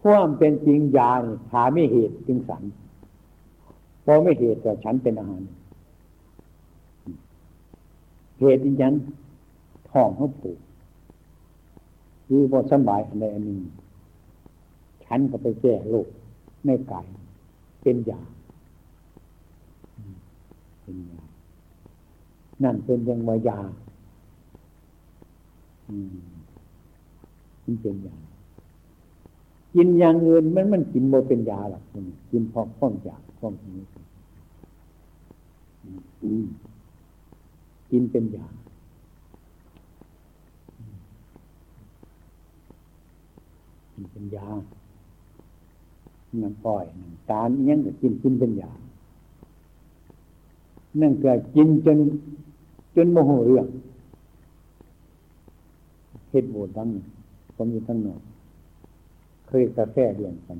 [0.00, 2.62] ความเป็นจริงยานี่หาไม่เหตุจึงสัน
[4.04, 5.42] พอไม่เหตุแต่ฉันเป็นอาหาร
[8.38, 8.92] เหตุอีกยัง
[9.90, 10.58] ท้องเขาผูก
[12.26, 13.60] คือพอสบายอันใดอันหนึ่ง
[15.04, 16.08] ฉันก็ไปแก้โรค
[16.64, 17.06] ไม่กาย
[17.82, 18.20] เป็นยา
[20.82, 21.20] เป็นยา
[22.62, 23.58] นั่นเป็นยังวายา
[25.88, 26.16] อืม
[27.64, 28.16] มันเป็นยา
[29.74, 31.82] กินอย่างอื่นมันมันกินโมเป็นยาหรอก
[32.30, 33.84] กินพอข้องยาข้องนี้
[37.90, 38.46] กินเป็นยา
[43.92, 44.48] กินเป็นยา
[46.42, 48.72] น้ำปล่อยน้ำตาลยังก็กินกินเป็นยา
[51.00, 51.98] นั่นเกิดกินจน
[52.96, 53.66] จนโมโหเรื่อง
[56.30, 56.88] เฮ็ดโบดทั้ง
[57.56, 58.20] ผมอยู่ทั้งหนอย
[59.48, 60.58] เคยกาแฟเดียนกัน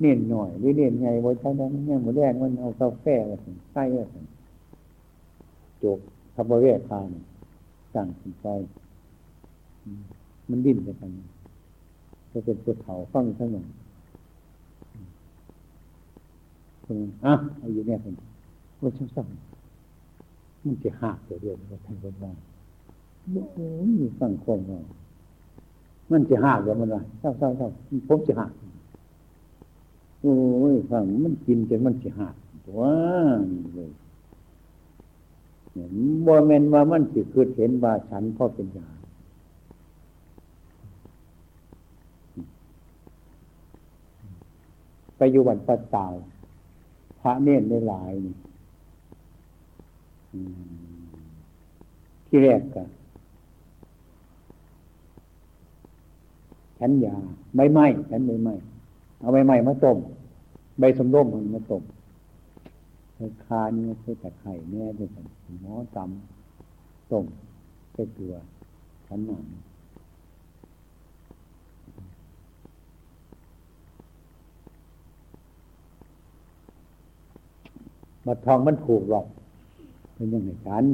[0.00, 3.36] เน้นหน่อยหรือเน้นใหญ่บนทั้งนั้นเนี่ยหมดแรกมันเอากาแฟมา
[3.72, 3.82] ใส่
[4.24, 4.37] ม
[5.82, 5.98] จก
[6.34, 7.08] ทับเวทพาน
[7.94, 8.46] สั่งสินใจ
[10.50, 11.10] มันดิ้นไปกัน
[12.32, 13.66] จะเป็นตัวเขาฟังทั้งหมด
[17.24, 18.14] อะเอาอยู่เนี่ยคน
[18.82, 19.26] ว่าช่างสั่ง
[20.64, 22.32] มันจะหักเดียวๆว่าท่านคนว่า
[23.54, 24.80] โอ้ยฟังคมว่า
[26.10, 27.68] มันจะหักแล้วมันว่าเศร้าเศร้าเศร้า
[28.08, 28.50] ผมจะหัก
[30.20, 30.34] โอ้
[30.72, 32.34] ยฟังมันกินจนมันจะหัก
[32.78, 32.94] ว้า
[33.74, 33.90] เลย
[36.26, 38.88] บ่เมนว่ามันสิคือเห็นว่าฉันพ่อเป็นยา
[45.16, 46.12] ไปอยู่วันปัตตาว
[47.20, 48.34] พระเนตรในหลายนี่
[52.26, 52.82] ที่แรกก็
[56.78, 57.16] ฉันยา
[57.54, 58.54] ใบไม้ฉันใบไม้
[59.20, 59.98] เอาใบไม้มาต้ม
[60.78, 61.82] ใบสมร่มมันมาต้ม
[63.20, 65.26] ใส่คานี่ใส่ตะไคร่แน่ด้วยกัน
[65.60, 67.24] หมอตำต้ม
[67.92, 68.36] ใส่เกลือ
[69.06, 69.44] ฉันหนัง
[78.26, 79.26] มาทองมันถูกหรอก
[80.14, 80.84] เป็นยังไงฉัน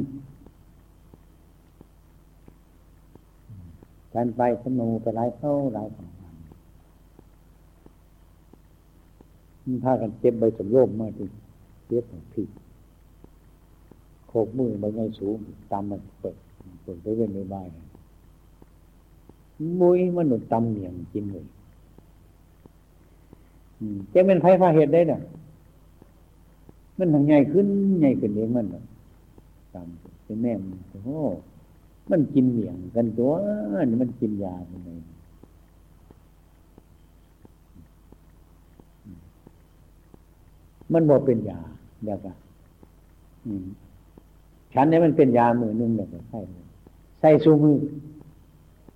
[4.13, 6.35] ฉันไปสนูไปไล่เข้าไล่ของมัน
[9.63, 11.27] มันพากันเจ็บใบสมโยมมาที่
[11.87, 12.49] เจ็บของผิด
[14.27, 15.37] โคกมือใบไงสูง
[15.71, 16.35] ตามมันเปิด
[16.83, 17.67] เปิดไปเว้นในบ้าน
[19.79, 21.45] มุ้ยมันหนุนตำเหนียงกินเลย
[24.13, 25.21] จะเป็นไฟฟ้าเหตุได้เนี่ย
[26.97, 27.67] มันทางใหญ่ขึ้น
[27.99, 28.65] ใหญ่ขึ้นเองมัน
[29.73, 29.87] ตาม
[30.23, 30.73] เป็นแม่มัน
[31.05, 31.19] โอ้
[32.11, 33.31] มันกินเหมี่ยงกันตัว
[33.89, 34.89] นี่มันกินยาทำไม
[40.93, 41.59] มันบอกเป็นยา
[42.03, 42.35] เดี๋ยวกัน
[44.73, 46.39] ฉันนี่มันเป็นยามือนึงเดี๋ยวใส่
[47.19, 47.77] ใส่ซูมือ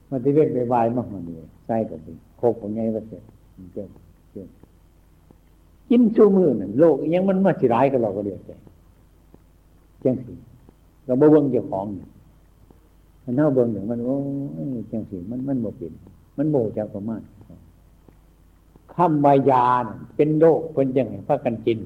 [0.10, 2.00] มันที่เวทใบายมากมันเลยใส่กับ
[2.38, 3.24] โคกของไงวะเสร็จ
[3.74, 3.90] เกิด
[5.90, 8.52] กินชูมือนั่นโลกยังมันมาสิร้ายกับเราก็เดียวใจ
[10.04, 10.34] จังสิ
[11.06, 12.10] เราบ่เบิ่งเจ้าของเนี่ย
[13.24, 14.16] มันเท่าเบิ่งอย่างมันโอ้
[14.78, 15.94] ยจังสิมันมันบ่เป็น
[16.38, 17.22] มันโบจากประมาณ
[18.96, 19.66] คำวายา
[20.16, 21.80] เป็นโรคเป็นยังไงพระกันจิน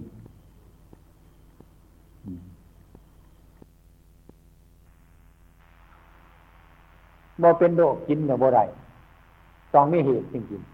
[7.41, 8.63] บ่เป็นโรคกินกับบ่ได้
[9.73, 10.73] ต้องมีเหตุจริงๆ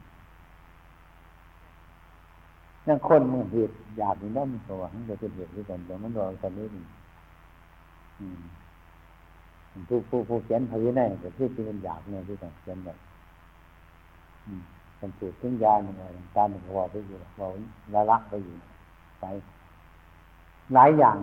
[2.88, 6.68] นั่นคนมันเหตุอยากนี่นั่นตัวมันจะเป็นเหตุด้วยกันแต่มันรอกันนี้
[9.88, 12.98] ผู้ผู้ผู้เขียนพยินัยแต่ที่ที่มันอยากเนี่ยที่ต้องเขียนแบบ
[15.00, 17.48] มันสูดถึงยาหนึ่งอะไรตามหนึ่งวอไปอยู่วอ
[17.94, 18.56] ละลักไปอยู่
[19.20, 19.26] ไป
[20.74, 21.18] หลายอย่าง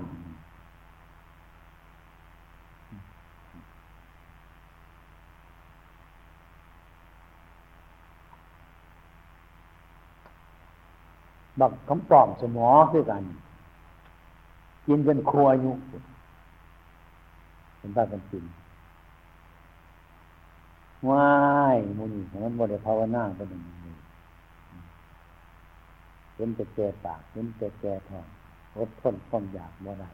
[11.60, 13.22] บักคำปลอมสมอคือกัน
[14.86, 15.72] กินเป็นครัวอยู่
[17.78, 18.44] เป็นบ้าเป็นกิน
[21.08, 21.30] ว้า
[21.74, 23.94] ยมุนีมันบริภาวนาก็เป็นอย่างนี้
[26.34, 28.26] เห็นแต่แก่ปากเห็นแต่แก่ท้อง
[28.76, 30.10] อดทนความอยากบ่ได้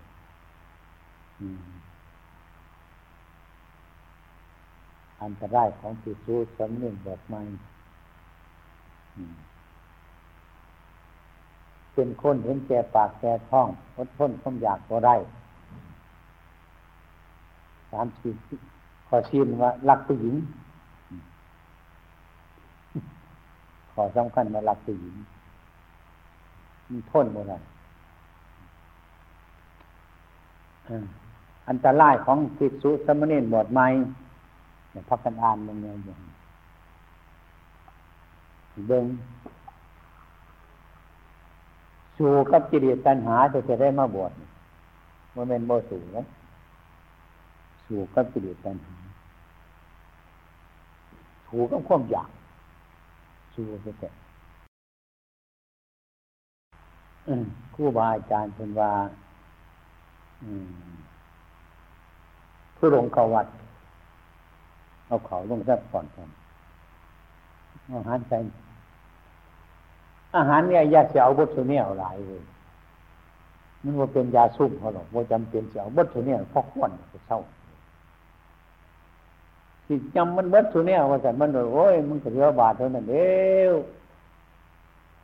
[5.22, 7.42] อันตรายของจิตรู้สำเนียงแบบไม่
[11.94, 15.16] เป็นคนเห็นแก่ปากแก่ท้องอดทนความอยากก็ได้
[17.90, 18.32] สามสี่
[19.08, 20.34] ขอชี้ว่ารักผู้หญิง
[23.92, 25.14] ขอสำคัญว่ารักผู้หญิง
[26.90, 27.58] มีทนบ่ได้
[31.68, 33.86] อันตรายของภิกษุสมณีบวชใหม่
[34.92, 36.20] เนี่ยพักกันอ่านลงเนี่ยอย่าง
[38.88, 39.04] เบิ้ง
[42.22, 44.32] สู่กับจิตตัณหาจะจะได้มาบวช
[45.34, 46.26] มันเป็นโมสู่นะ
[47.86, 48.96] สู่กับจิตตัณหา
[51.48, 52.30] สู่กับความอยาก
[53.54, 54.10] สู่ไปแต่
[57.74, 58.90] ครูบาอาจารย์เป็นว่า
[62.76, 63.46] ผู้ลงเขาวัด
[65.06, 66.28] เอาเขาลงแทบก่อนกัน
[67.90, 68.38] อาหารใส่
[70.36, 72.42] อาหารเนี่ยยาเสียวบดตัวเนี่ยหลายเลย
[73.82, 77.38] มันว่าเป็นยาซุ่มเขาหรอกว่าจำเป็นเสียวบดตัวเนี่ยพอกวนจะเศร้า
[79.86, 83.30] สิจำมันบดตัวเนี่ยว่าแต่มันโอ้ยมันก็เรือบาทเท่านั้นเดี
[83.62, 83.74] ยว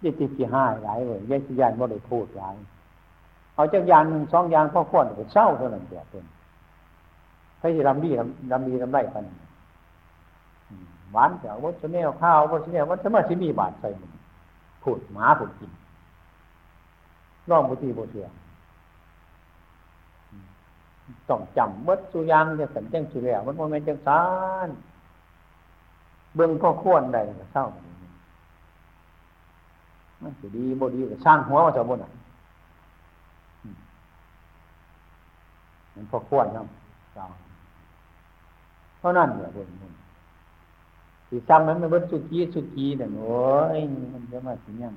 [0.03, 2.57] ยี่สิบสี่ห้าหลายเลยยี่สิบยานว่ได้พูดหลาย
[3.55, 6.25] เอาจากยานหนึ่งสองยานพอกวนก็เศร้าเท่านั้นเดียวเป็น
[7.59, 8.11] ใครจะรำดี
[8.53, 9.25] รำดีรำไรกัน
[11.13, 14.18] หวานเสียวบดตัวเนี่ยข้าวบดตัวเนี่ยมันสมาธิมีบาทใส่มัน
[14.83, 15.71] พูดหมาพูดกิน
[17.51, 18.27] ร่องบุตรีบุเสือ
[21.29, 24.23] ต้องจำเมื่อสุยังจะสันจังสุแล้วมันโมเมนต์จังสา
[24.67, 24.69] น
[26.35, 27.65] เบื้องก็ควรใดก็เศร้า
[30.23, 32.11] มันจะดีบ่ดีก็สร้างหัวมาจากบนอะ
[35.95, 37.27] มันพอควรนเร้า
[38.99, 39.69] เพราะนั่นเนี่ยบน
[41.29, 43.39] สิจำมันมันเป็นสุกี้สุกี้เนี่ยโอ้
[43.77, 43.79] ย
[44.13, 44.95] มันจะมาสิยัง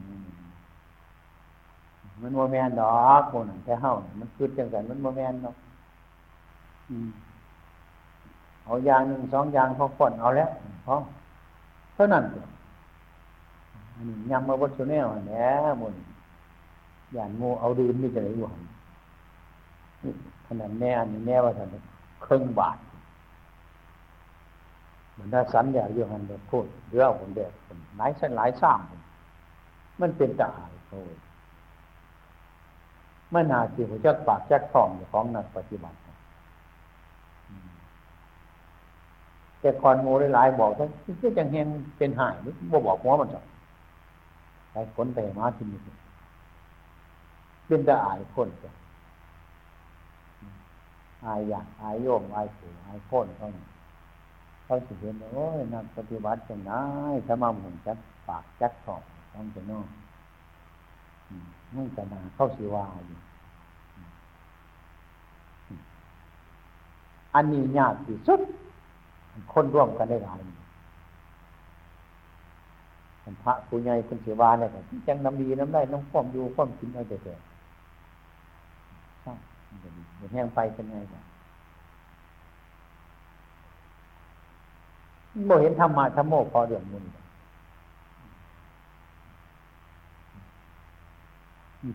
[2.21, 5.55] มันโมแมนดอกคนแค่เฮามันคือจังสันมันโมแมนดอก
[8.65, 10.49] เอายางหนึ่งสองยางพอก่อนเอาแล้ว
[10.85, 10.95] พอ
[11.93, 12.23] เท่านั้น
[13.95, 15.33] อันนี้ยำมาวัตถุแนวแหน
[15.81, 15.93] มน
[17.13, 18.63] อย่างโมเอาดื่มนี่จะไหนอยู่หัน
[20.47, 21.67] ขนาดแน่อันนี้แน่ว่าท่าน
[22.23, 22.77] เครื่งบาท
[25.17, 27.51] มันถ้สัญญาอยู่หันแบบพูดเรื่องผมเด็ก
[27.97, 28.79] หลายสันหลายสร้าง
[30.01, 31.13] มันเป็นตาหายโอ้ย
[33.33, 35.97] มันนาสิหัวจักปากจักท้องของนักปฏิบัติ
[39.59, 43.41] แต่ก่อนโมหลายบอกว่าที่อจังเฮงเป็นหายนี่บ่บอกหัวมันจ้ะ
[44.73, 45.79] หลายคนไปมาที่นี่
[47.67, 48.71] เป็นตาอายคนจ้ะ
[51.25, 53.70] อายอยากอายโยมอายผู้อายพ้นเขานี่ย
[54.71, 56.71] เขาสิเห็นโอ้ยนักปฏิบัติจังไง
[57.27, 57.97] ถ้ามาหมุนจัก
[58.27, 59.01] ปากจักทอง
[59.33, 59.87] ต้องจะนอก
[61.75, 63.17] มันจะนาเข้าสิวาอยู่
[67.35, 68.41] อันนี้ยากที่สุด
[69.53, 70.39] คนร่วมกันได้หลาย
[73.43, 74.69] พระผู้ใหญ่คุณเสวาเนี่ย
[75.07, 77.33] จังน้ำดีน้ำได้น้องความอยู่ความกินเอาแต่แต่
[79.21, 79.33] ใช่
[80.33, 81.23] แห้งไปเป็นไงกัน
[85.45, 87.03] โมเห็นธรรมะธรรมโมพอเรื่องมุน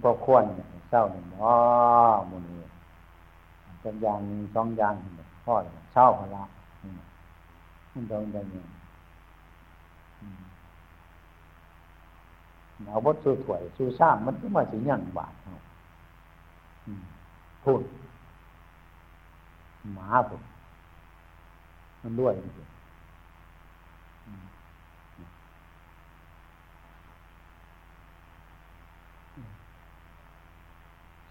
[0.02, 0.44] พอควร
[0.90, 1.54] เศร้าหนึ่งอ๋อ
[2.30, 2.60] มุนไป
[3.80, 4.20] เป็นอย่าง
[4.54, 4.94] สองอย่าง
[5.44, 5.54] พ่อ
[5.92, 6.44] เช่าพละ
[7.92, 8.66] มันตรงกันเนี่ย
[12.84, 15.34] เอาวัตถุถวยสู่สร้างมันก็มาสิยังบาท
[17.64, 17.82] พูด
[19.94, 20.42] หมาผม
[22.02, 22.32] มันด้วย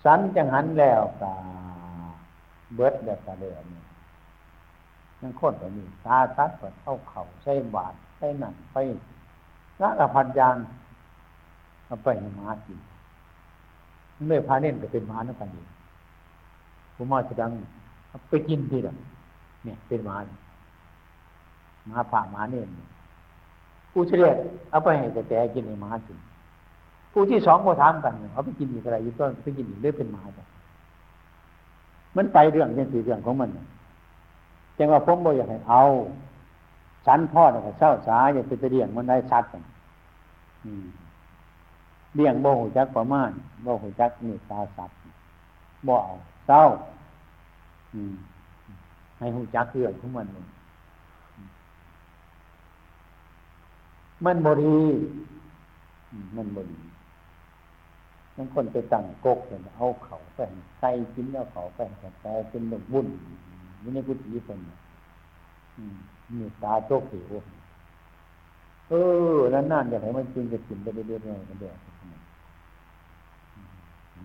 [0.06, 1.34] สันจังหันแล้วกา
[2.76, 3.64] เบิดแบบกระเดือน
[5.22, 8.78] นั่นคนแบบนี้ตาทัดเปิดเข้าเข่าใช้บาดใช้หนังไป
[9.82, 10.56] ละละพันยาง
[11.86, 12.80] เอาไปให้มากิน
[14.28, 15.62] เมื่อพาเน่นก็เป็นมานั่นกันดี
[16.96, 17.52] ผมมาจะดัง
[18.30, 18.94] ไปกินทีละ
[19.64, 20.16] เนี่ยเป็นมา
[21.92, 22.70] มาผ่ามาเน่น
[23.92, 24.32] ผู้เฉลี่ย
[24.70, 26.18] เอาไปให้แต่แตกินให้มากิน
[27.18, 30.46] ผู้ที่สองก็ถามกันเขาไปกินอีกอะไรอยู่ก็ไปกินอีกเรื่อยเป็นมาจ้ะ
[32.16, 33.50] มันไปเรื่องยังสี่เรื่องของมัน
[34.78, 35.82] จังว่าผมบ่อยากให้เอา
[37.06, 39.62] ชั้นพ่อเนี่ยเศร้าสาอย่าไปเรียงมันได้ชัดกัน
[42.16, 43.30] เรียงบ่หูจักประมาณ
[43.66, 44.98] บ่หูจักนี่ตาสัตว์
[45.88, 46.14] บ่เอา
[46.48, 46.64] เศร้า
[49.20, 50.28] ให้หูจักเรื่องของมัน
[54.26, 54.80] มันบรี
[56.38, 56.78] มันบรี
[58.36, 60.40] บางคนไปตั้งกกเลยเอาเขาไป
[60.80, 61.80] ใส่กินแล้วเขาไป
[62.22, 63.08] แต่เป็นหนึ่งบุญ
[63.82, 64.60] นี่ในกุฏิเป็น
[66.38, 67.34] มีตาโจกหิว
[68.90, 68.94] เอ
[69.36, 71.76] อนั่นนั่นอย่างไรมันกินจะกินไปเรื่อยๆกันเดียว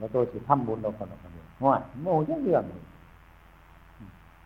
[0.00, 2.82] มาโตสิทำบุญเราคนละคนเดียวว่าโม่ยังเรื่องเลย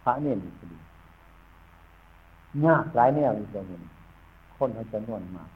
[0.04, 0.78] พระเนี่ยมีคดี
[2.66, 3.82] ยากหลายแนวอีกตัวหนึ่ง
[4.56, 5.48] คนเขาจะนวนมาก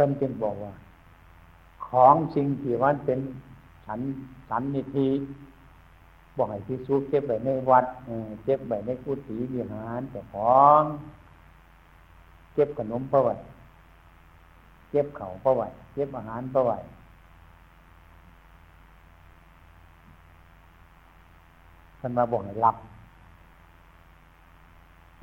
[0.00, 0.72] พิ่นจึงบอกว่า
[1.86, 3.18] ของสิ่งที่มันเป็น
[3.86, 4.00] ฉัน
[4.48, 5.08] สันนิธิ
[6.36, 7.84] บอกให้พิสูจเก็บไว้ในวัด
[8.44, 10.82] เก็บไว้ในกุฏิวิหารแต่ของ
[12.54, 13.42] เก็บขนมประวัติ
[14.90, 16.86] เก็บเข่าประวัติเก็บอาหารประวัติ
[22.00, 22.76] ท่านมาบอกให้รับ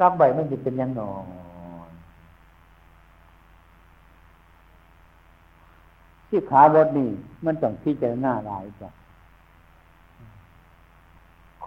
[0.01, 1.09] รับใบมันจะเป็นยังหนอ
[6.28, 7.09] ที่ขาบดนี่
[7.45, 8.89] มันต้องพิจารณาหลายจ้ะ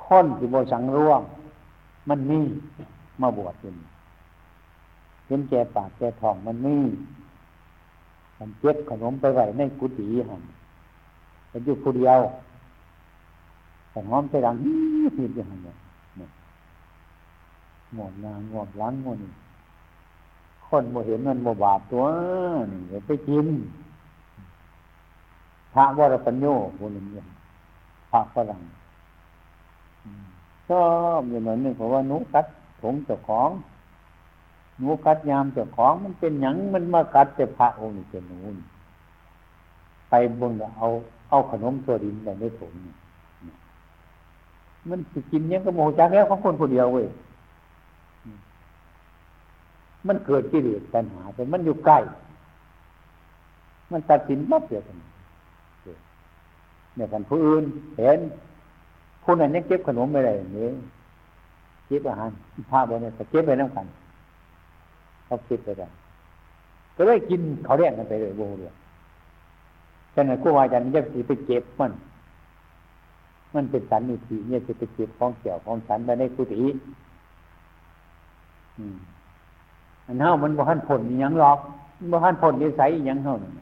[0.01, 1.21] ค้นที่โบสังร่วง
[2.09, 2.47] มันนี่
[3.21, 3.77] มาบวชเป็น
[5.27, 6.85] เห็นแก่ปากแก่ทองมันนี่
[8.39, 10.43] มันเจ็บขนมไปไหวในกุฏิหัน
[11.49, 12.19] เป็นอยู่ผู้เดียว
[13.91, 14.55] แต่หอมใจดัง
[15.17, 15.75] หิบอย่างนี้
[17.95, 19.33] หมดงานหมดล้างหมนี่
[20.67, 22.05] คนโมเห็นมันโมบาปตัว
[22.73, 23.47] นี่ไปกิน
[25.73, 26.47] พระวรปัญโย
[26.79, 27.27] บุญเงิน
[28.11, 28.63] พระฝรั่ง
[30.69, 30.85] ชอ
[31.21, 32.47] บอย่างนั้นนี่เพราะว่านุกัด
[32.81, 33.51] ผงเจ้าของ
[34.79, 38.57] หนูกัดยามเจ้าของมันเป็นหยังมันมากัดแต่พระองค์นี่เป็นนูน
[40.11, 40.87] ไปบนเอา
[41.31, 42.73] เอาขนมตัวดินแต่ไม่ถุง
[44.89, 47.07] มันสิกินยังก็โมจักแล้วของคนคนเดียวเว้ย
[50.07, 51.99] มันเกิดกิเลสปัญหาแต่มันอยู่ใกล้
[53.93, 54.97] มันตัดสินปั๊บเดียวกัน
[56.97, 57.65] เนี่ยกันผู้อื่น
[57.99, 58.19] เห็น
[59.23, 60.69] ผู้นั้นยังเก็บขนมไม่ได้เนี่
[61.87, 62.31] เก็บอาหาร
[62.71, 63.87] ผ้าบนเนี่ยเก็บไปน้ำกัน
[65.27, 65.87] เขาคิดไปได้
[66.97, 68.73] ก็เลยกินเขาเรียกกันไปเลยโบเลย
[70.15, 71.93] ฉะนั้นกูวาจันยักษ์ไปเก็บมัน
[73.55, 76.63] มันเป็นสันนิธิเนี่ยจะไปเก็บของเกี่ยวของสันไปในกุฏิ
[80.07, 81.59] อันเท่ามันบ่หันผลยังหรอก
[82.11, 83.53] บ่หันผลนิสัยยังเท่านั้น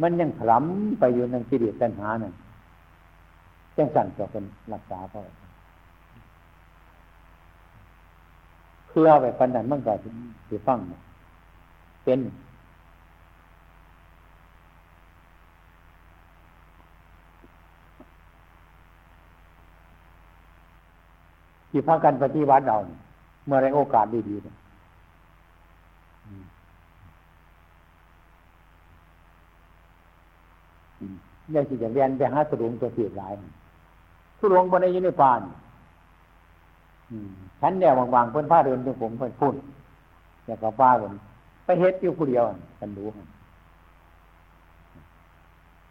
[0.00, 2.34] มันยังถลำไปอยู่ในกิเลสตัณหานั่น
[3.76, 5.22] จังสั่นจะเป็นรักษาเพราะ
[8.88, 9.92] เพื่อไปปันนั้นมันก็
[10.48, 10.78] สิฟัง
[12.04, 12.18] เป็น
[21.70, 22.76] ที่พากันปฏิวัติเรา
[23.46, 24.61] เมื่อไรโอกาสดีๆ
[31.54, 33.32] ยังสิจะเรียนไปหาสุงตัวเสียหลาย
[34.40, 35.40] สุงบนในยุนิพาน
[37.60, 39.54] ฉันเนี่ยวางๆเพื่อนผ้าเดินจงผมเพื่อนพุ่น
[40.46, 41.12] อยากกับป้าผม
[41.64, 42.44] ไปเฮ็ดอยู่คนเดียว
[42.80, 43.04] กันดู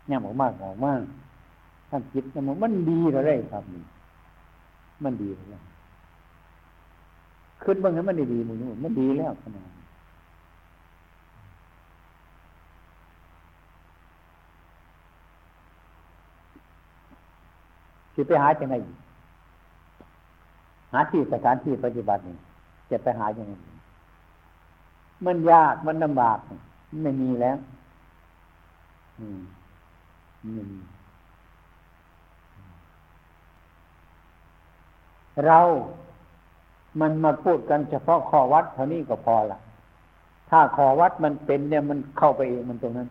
[0.07, 1.01] เนี่ยหมอมากหมอมาก
[1.89, 3.83] ท่านคิดเนี่ยมันดีเลยครับนี่
[5.03, 5.61] มันดีเลย
[7.63, 9.80] ขึ้นบ้างให้มันดีๆมึงมันดีแล้วขนาด
[18.21, 18.75] สิไปหาจังไง
[20.93, 22.35] หาที่สถานที่ปฏิบัตินี่
[22.91, 23.53] จะไปหาอย่างไง
[25.25, 26.37] มันยากมันลำบาก
[27.03, 27.57] ไม่มีแล้ว
[29.19, 29.41] อืม
[35.45, 35.59] เรา
[37.01, 39.57] มันมาพูดกันเฉพาะขอวัดเท่านี้ก็พอละ
[40.49, 43.07] ถ้าขอวัดมันเป็นเนี่ยมันเข้าไปเองมันตรงนั้น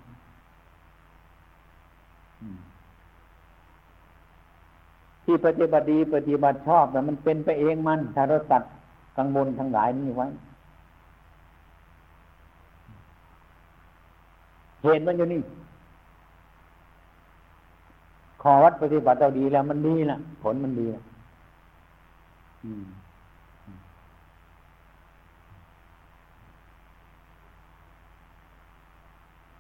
[5.31, 8.62] ที่ปฏิบัติดีปฏิบัติชอบแต่มันเป็นไปเองมัน ถ้าเราตัด
[9.16, 10.26] กังวลทั้งหลายนี้ไว้
[14.83, 15.41] เห็นมันอยู่นี่
[18.43, 21.03] ขอวัดปฏิบัติเราดีแล้ว มันดีละผลมันดีละ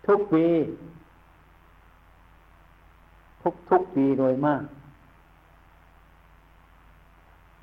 [0.06, 0.44] ทุกปี
[3.42, 4.62] ทุกทุกปีโดยมาก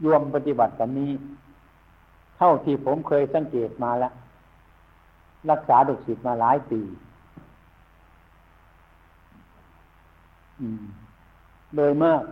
[0.03, 1.11] ยวมปฏิบัติแบบนี้
[2.37, 4.13] เท่าที่ผมเคยสังเกตมาแล้ว
[5.49, 6.81] รักษาดุสิตมาหลายปี
[11.75, 12.23] โดยมาก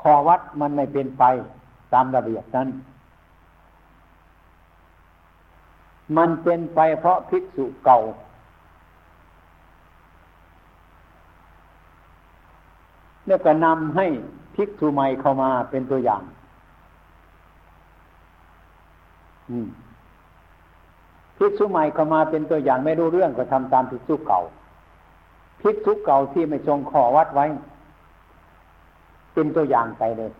[0.00, 1.24] ขอวัดมันไม่เป็นไป
[1.92, 2.68] ตามระเบียบนั้น
[6.16, 7.98] มันเป็นไปเพราะภิกษุเก่า
[13.28, 14.06] แล้วก็นำให้
[14.54, 16.22] ภิกษุใหม่เข้ามาเป็นตัวอย่าง
[21.38, 24.40] ภิกษุใหม่เข้ามาเป็นตัวอย่างไม่รู้เรื่องก็ทำตามภิกษุเก่า
[25.60, 27.46] ภิกษุเก่าที่ไม่ทรงขอวัดไว้
[29.32, 30.30] เป็นตัวอย่างไปเลย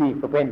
[0.00, 0.46] นี่ก็เป็น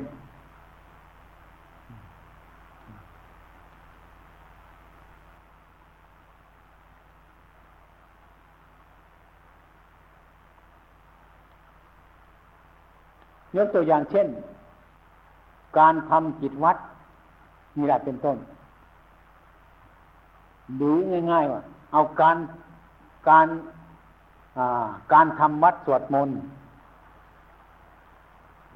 [13.56, 14.26] ยกตัวอย่างเช่น
[15.78, 16.76] การทำจิตวัด
[17.76, 18.36] นี่แหละเป็นต้น
[20.80, 20.90] ดู
[21.30, 21.60] ง่ายๆว่า
[21.92, 22.36] เอาการ
[23.28, 23.46] การ
[25.12, 26.36] การทำวัดสวดมนต์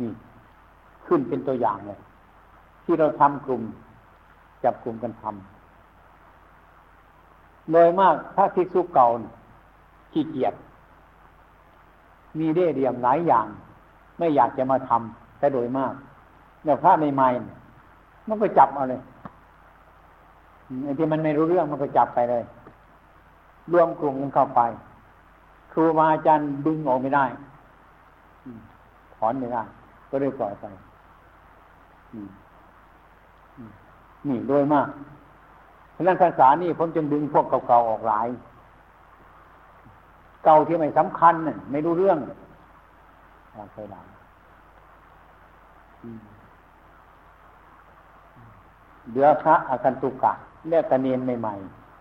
[0.01, 0.11] นี่
[1.07, 1.97] ขึ้นเป็นตัวอย่างเลย
[2.85, 3.63] ที่เราทำกลุ่ม
[4.65, 5.33] จับกลุ่มกันทำ
[7.73, 9.07] โดยมากถ้าทิกษุเก่า
[10.13, 10.55] ขี้เกียจ
[12.39, 13.47] มีเร่เดียมหลายอย่าง
[14.19, 15.93] ไม่อยากจะมาทำแต่โดยมาก
[16.65, 19.01] เนี่ยพระใหม่ๆมันก็จับเอาเลย
[20.85, 22.45] ไอ้ที่มันไม่รู้เรื่องมันก็จับไปเลย
[23.73, 24.61] รวมกลุ่มกันเข้าไป
[25.73, 27.25] ครูบาอาจารย์ดึงออกไม่ได้
[29.15, 29.63] ถอนไม่ได้
[30.11, 30.65] ก็เลยปล่อยไป
[34.29, 34.89] นี่โดยมาก
[35.93, 38.29] เพราะนั้นภาษานี่ผมจึงดึงพวกเก่าๆออกหลาย
[40.45, 42.19] เก่าที่ไม่สำคัญน่ไม่รู้เรื่อง
[43.73, 44.05] เคยดัง
[49.13, 50.33] เดือพระอาคันตุกะ
[50.69, 51.55] เรียกตะเนียนใหม่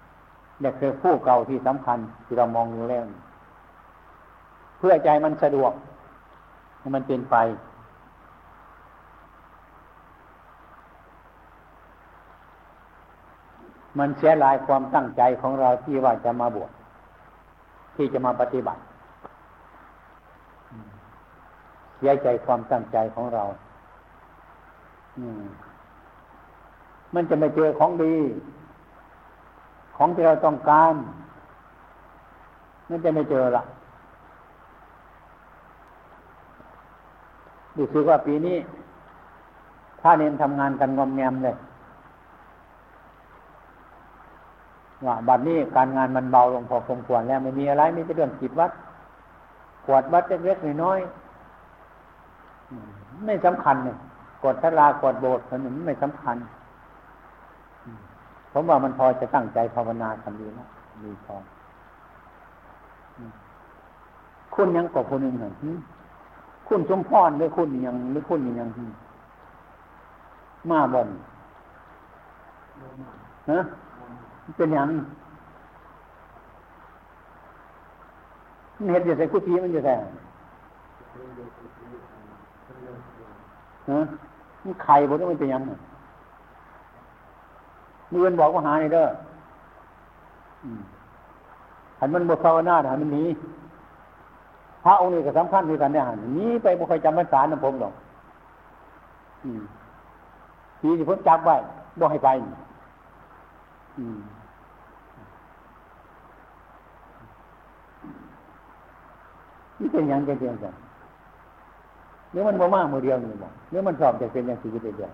[0.07, 3.03] ๆเนี่ยคือผู้เก่าที่สำคัญที่เรามองอยู่แล้ว
[4.77, 5.71] เพื่อใจมันสะดวก
[6.79, 7.35] ให้มันเป็นไป
[13.99, 16.71] มันเสียหลายความตั้งใจของเราที่ว่าจะมาบวช
[17.95, 18.81] ที่จะมาปฏิบัติ
[21.94, 23.43] เสียใจความตั้งใจของเรา
[25.17, 25.43] อืม
[27.13, 28.15] มันจะไม่เจอของดี
[29.97, 30.93] ของที่เราต้องการ
[32.89, 33.63] มันจะไม่เจอละ
[37.75, 38.57] ดูสึกว่าปีนี้
[40.01, 41.55] ถ้าเน้นทำงานกันงอมแงมเลย
[45.05, 48.71] ว่าบัดนี้การงานมันเบาลงพอสมควรแล้วไม่มีอะไรไมีแต่เรื่องจิตวัด
[49.85, 50.99] กวดวัดเล็กๆน้อย
[53.25, 53.97] ไม่สำคัญเนี่ย
[54.43, 56.35] กดทลากดโบสถ์นั้นไม่สำคัญ
[58.51, 60.67] ผมว่ามันพอจะตั้งใจภาวนาทำดีนะ
[61.03, 61.35] ดีพอ
[64.55, 65.53] คุณยังกว่าคนหนึ่งหน่อย
[66.67, 68.69] คุณสมพรหรือคุณยังหรือคุณยัง
[70.71, 71.09] มาบน
[73.51, 73.59] ฮะ
[74.57, 74.89] เป็นยัง
[78.91, 79.95] เห็นอยู่ใส่กุฏิมันอยู่แต่
[83.89, 83.99] ฮะ
[84.65, 85.71] นี่ไข่บนนี้มันเป็นยังไง
[88.15, 89.05] มือนบอกว่าหาในเด้อ
[91.99, 93.23] หันมันบทภาวนาหันมันหนี
[94.83, 97.93] พระองค์นี้ก็สำคัญคือกันเนี่ยหันนี้ไปบุคคลจำพรรษานะผมหรอก
[100.79, 101.55] ทีที่พ้นจับไว้
[101.99, 102.29] บอกให้ไป
[109.79, 110.84] นี่เป็นอย่างเดียวกัง
[112.35, 115.11] รือมันบ่มากมือเดียวนี่บ่หรือมันสอบจะเป็นอย่างสี่เดียว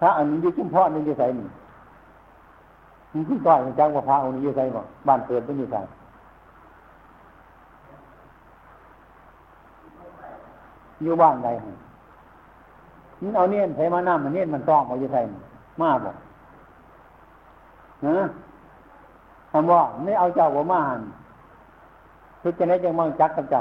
[0.00, 1.46] ถ้าอันนี้ยุ่ชุมพ่อนี่ยุ่ใส่นี่
[3.12, 5.80] มันขึ้ต่อยมันจังว่าพระองค์นี้ยุ่ใส่บ่บ้านเกิดเป็นยุ่ใส่
[11.02, 11.48] อยู่บ้านใด
[13.22, 15.20] นี่เอาเนี่ยใส่มาน้ำมันเนี่ยมันต้องเอาอยู่ใส่
[15.80, 16.10] มาบ่
[18.06, 18.18] ฮะ
[19.52, 21.02] คำว่าไม่เอาเจ้าบ่มาหัน
[22.48, 23.60] คือจะได้จังมั่งจักกับจ้า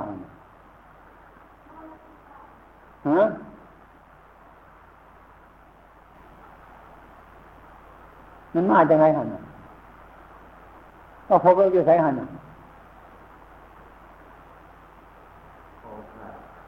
[3.08, 3.28] ฮะ
[8.54, 9.28] มันมาจากไงหัน
[11.28, 12.28] ก็พบเราอยู่ไสหันอะ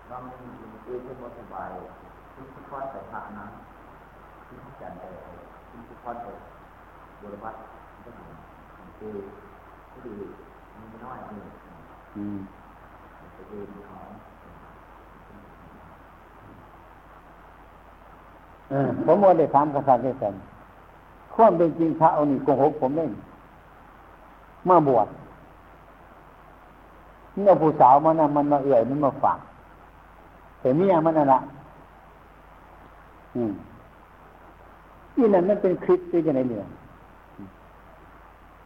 [0.08, 0.50] เราไม่มี
[0.84, 1.70] เอื้อที่สบาย
[2.34, 3.52] ที่สุขแต่พระนั้น
[4.48, 6.32] ที่จันทร์ที่สุขแต่
[7.22, 7.62] บุรพัฒน์
[8.04, 8.24] ก็เห็
[8.88, 9.14] นคือ
[9.92, 10.16] ก็ดี
[10.78, 11.47] มีน้อยนี่
[12.18, 12.24] อื
[18.88, 20.30] มผมว่าได้ถามกษัตริย์ได้แต่
[21.34, 23.12] ความเป็นจริงพระเอานี่โกหกผมเล่น
[24.70, 25.08] มาบวช
[27.36, 29.40] นี่เอาผู้สาวมันนะมันมาเอื่อยมันมาฝาก
[30.60, 31.40] แต่เมียมันนั่นละ
[33.36, 33.52] อืม
[35.18, 36.64] นี่นั่นมันเป็นคลิปที่จะในเนือ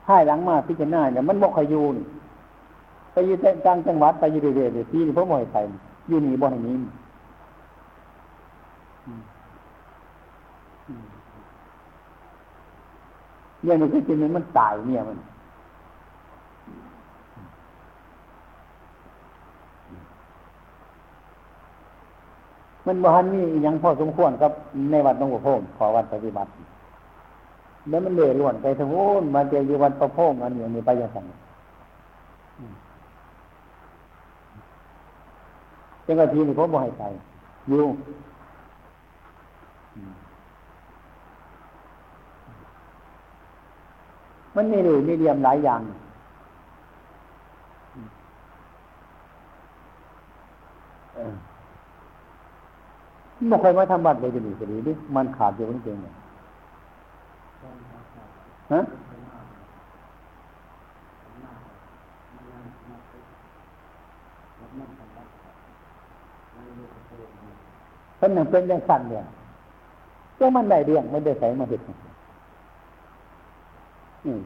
[0.06, 1.96] ให้หลังมาพิจารณาเนี่ยมันบอกขยูน
[3.12, 3.36] ไปอยู่
[3.66, 5.58] กลางจังหวัดไปอยู่เรื่อยๆที่นี่พระมอยไป
[6.08, 6.76] อยู่นี่บ่อนนี้
[13.64, 15.18] เนี่ยมันคือจริงมันตายเนี่ยมัน
[22.88, 24.52] มันบ่ฮันนี่ยังพอสมควรครับ
[24.92, 26.50] ในวัดต้องประพงขอวัดปฏิบัติ
[27.90, 31.18] แล้วมันเลื่อยล้วนไปทั้งโน้นมาเจออยู่วัดประพงอันนี้มีไปยังไง
[36.12, 37.04] จังหวะทีนี่ผมบ่ให้ไป
[37.70, 37.84] อยู่
[44.56, 45.82] มันมีหรือมีเดียมหลายอย่าง
[53.48, 56.14] ไม่เคยมาทำบัตรเลยจะมีก็ดีดิมันขาดอยู่จริงเนี่ย
[58.74, 58.82] ฮะ
[68.22, 69.24] เป็นหนึ่งเป็นยังสั่นเนี่ย
[70.40, 71.82] ก็มันได้เรื่องไม่ได้ใส่มาเห็ด
[74.26, 74.42] อืม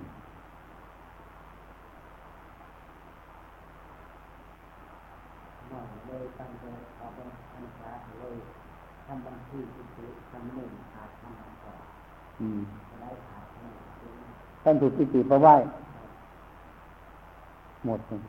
[6.07, 6.63] เลยตั้งใจ
[6.99, 8.35] ออกเป็นพรรษาเลย
[9.05, 9.83] ทำบางที่ที่
[10.31, 11.73] ทำหนึ่งขาดทำต่อ
[12.41, 12.61] อืม
[13.01, 13.45] ได้ขาด
[14.63, 15.55] ท่านถูกพิจิตรมาไหว้
[17.85, 18.19] หมดเลย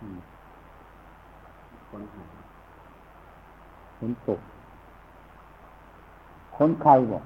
[0.00, 0.24] นะ
[1.88, 2.02] คน
[3.98, 4.40] คนตก
[6.56, 7.24] คนใครบอก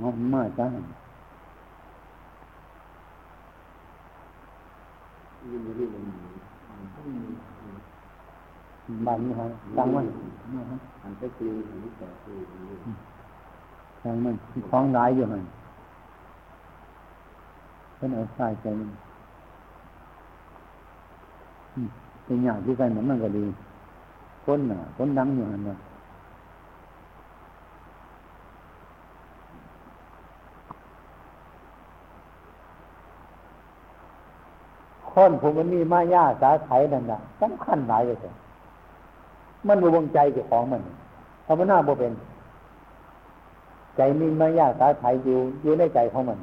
[0.00, 0.66] งอมมาจ้า
[9.06, 10.06] บ้านนี้ฮะตังมัน
[11.02, 12.38] อันไปคืออันนี้แต่คือ
[14.02, 14.34] ตังมัน
[14.70, 15.42] คล้องร้ายอยู่มัน
[17.96, 18.88] เป็นเอาใส่ใจมัน
[22.24, 23.44] เป็นอย่างที่กันมันก็ดี
[24.44, 25.76] คนน่ะคนดังอยู่หันน่ะ
[35.12, 38.16] คนผมมันมีมายาสาไถนั่นน่ะสำคัญหลายเลย
[39.68, 40.82] มันบวงใจเจ้าของมัน
[41.46, 42.12] ธรรมนาบ่เป็น
[43.96, 46.38] ใจมีมายาสาไถอยู่อยู่ในใจของมัน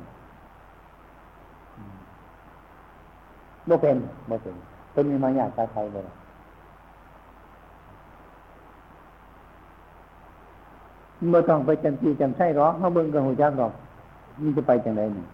[3.69, 3.97] บ่เป็น
[4.29, 4.55] บ่เป็น
[4.97, 6.07] เป็นมีมาย่าสาไถเลย
[11.29, 13.73] เมื่อต้องไปจำจีจำใช่หรอกเขาเบิ่งกับหูจักหรอก
[14.41, 15.25] มันจะไปจังไรนี่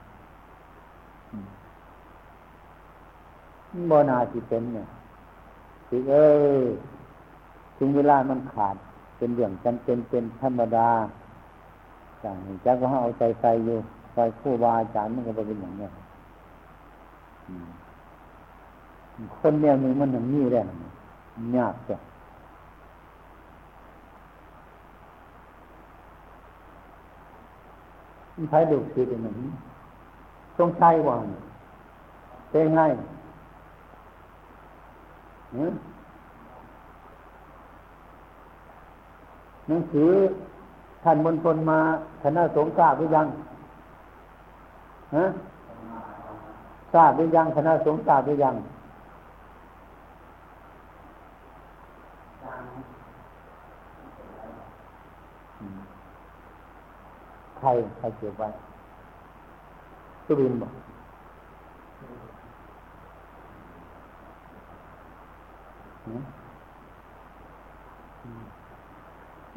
[3.89, 4.87] บ่นาสิเป็นเนี่ย
[5.89, 6.15] ถึงเอ
[6.59, 6.63] อ
[7.77, 8.75] ถึงเวลามันขาด
[9.17, 10.89] เป็นเรื่องจำเป็นเป็นธรรมดา
[12.23, 12.35] จาง
[12.65, 13.77] จักว่าเอาใจใส่อยู่
[14.13, 15.87] ใส่คู่บาอาจารย์มันก็เป็นอย่างนี้
[19.39, 20.63] คนแนวหนี้มันอย่างนี้แหละ
[21.57, 21.97] ยากจ้ะ
[28.35, 29.49] มันใช้ดูคือเป็นอย่างนี้
[30.57, 31.25] ต้องใช้วัน
[32.49, 32.81] เป็นไง
[39.67, 40.09] หนังสือ
[41.03, 41.79] ท่านมณฑลมา
[42.23, 43.27] คณะสงฆ์ทราบหรือยัง
[45.15, 45.25] ฮะ
[46.93, 48.55] ทราบหรือยังคณะสงฆ์ทราบหรือยัง
[57.52, 58.47] ใครใครเก็บไว้
[60.25, 60.71] สุรินบอก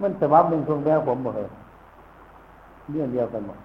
[0.01, 1.49] มันสวับหนึ่งทรงแล้วผมหมดเลย
[2.91, 3.59] เรื่องเดียวกันหมด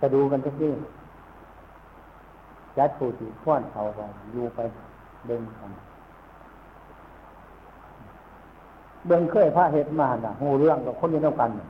[0.00, 0.70] จะดูกันสักที่
[2.76, 4.00] จัดปูติพ้อนเขาไป
[4.32, 4.58] อยู่ไป
[5.26, 5.70] เดินกัน
[9.06, 11.68] เบิ่งเคยพระเหตุมาน่ะหูเรื่องกับคนนี้ต้องกันน่ะ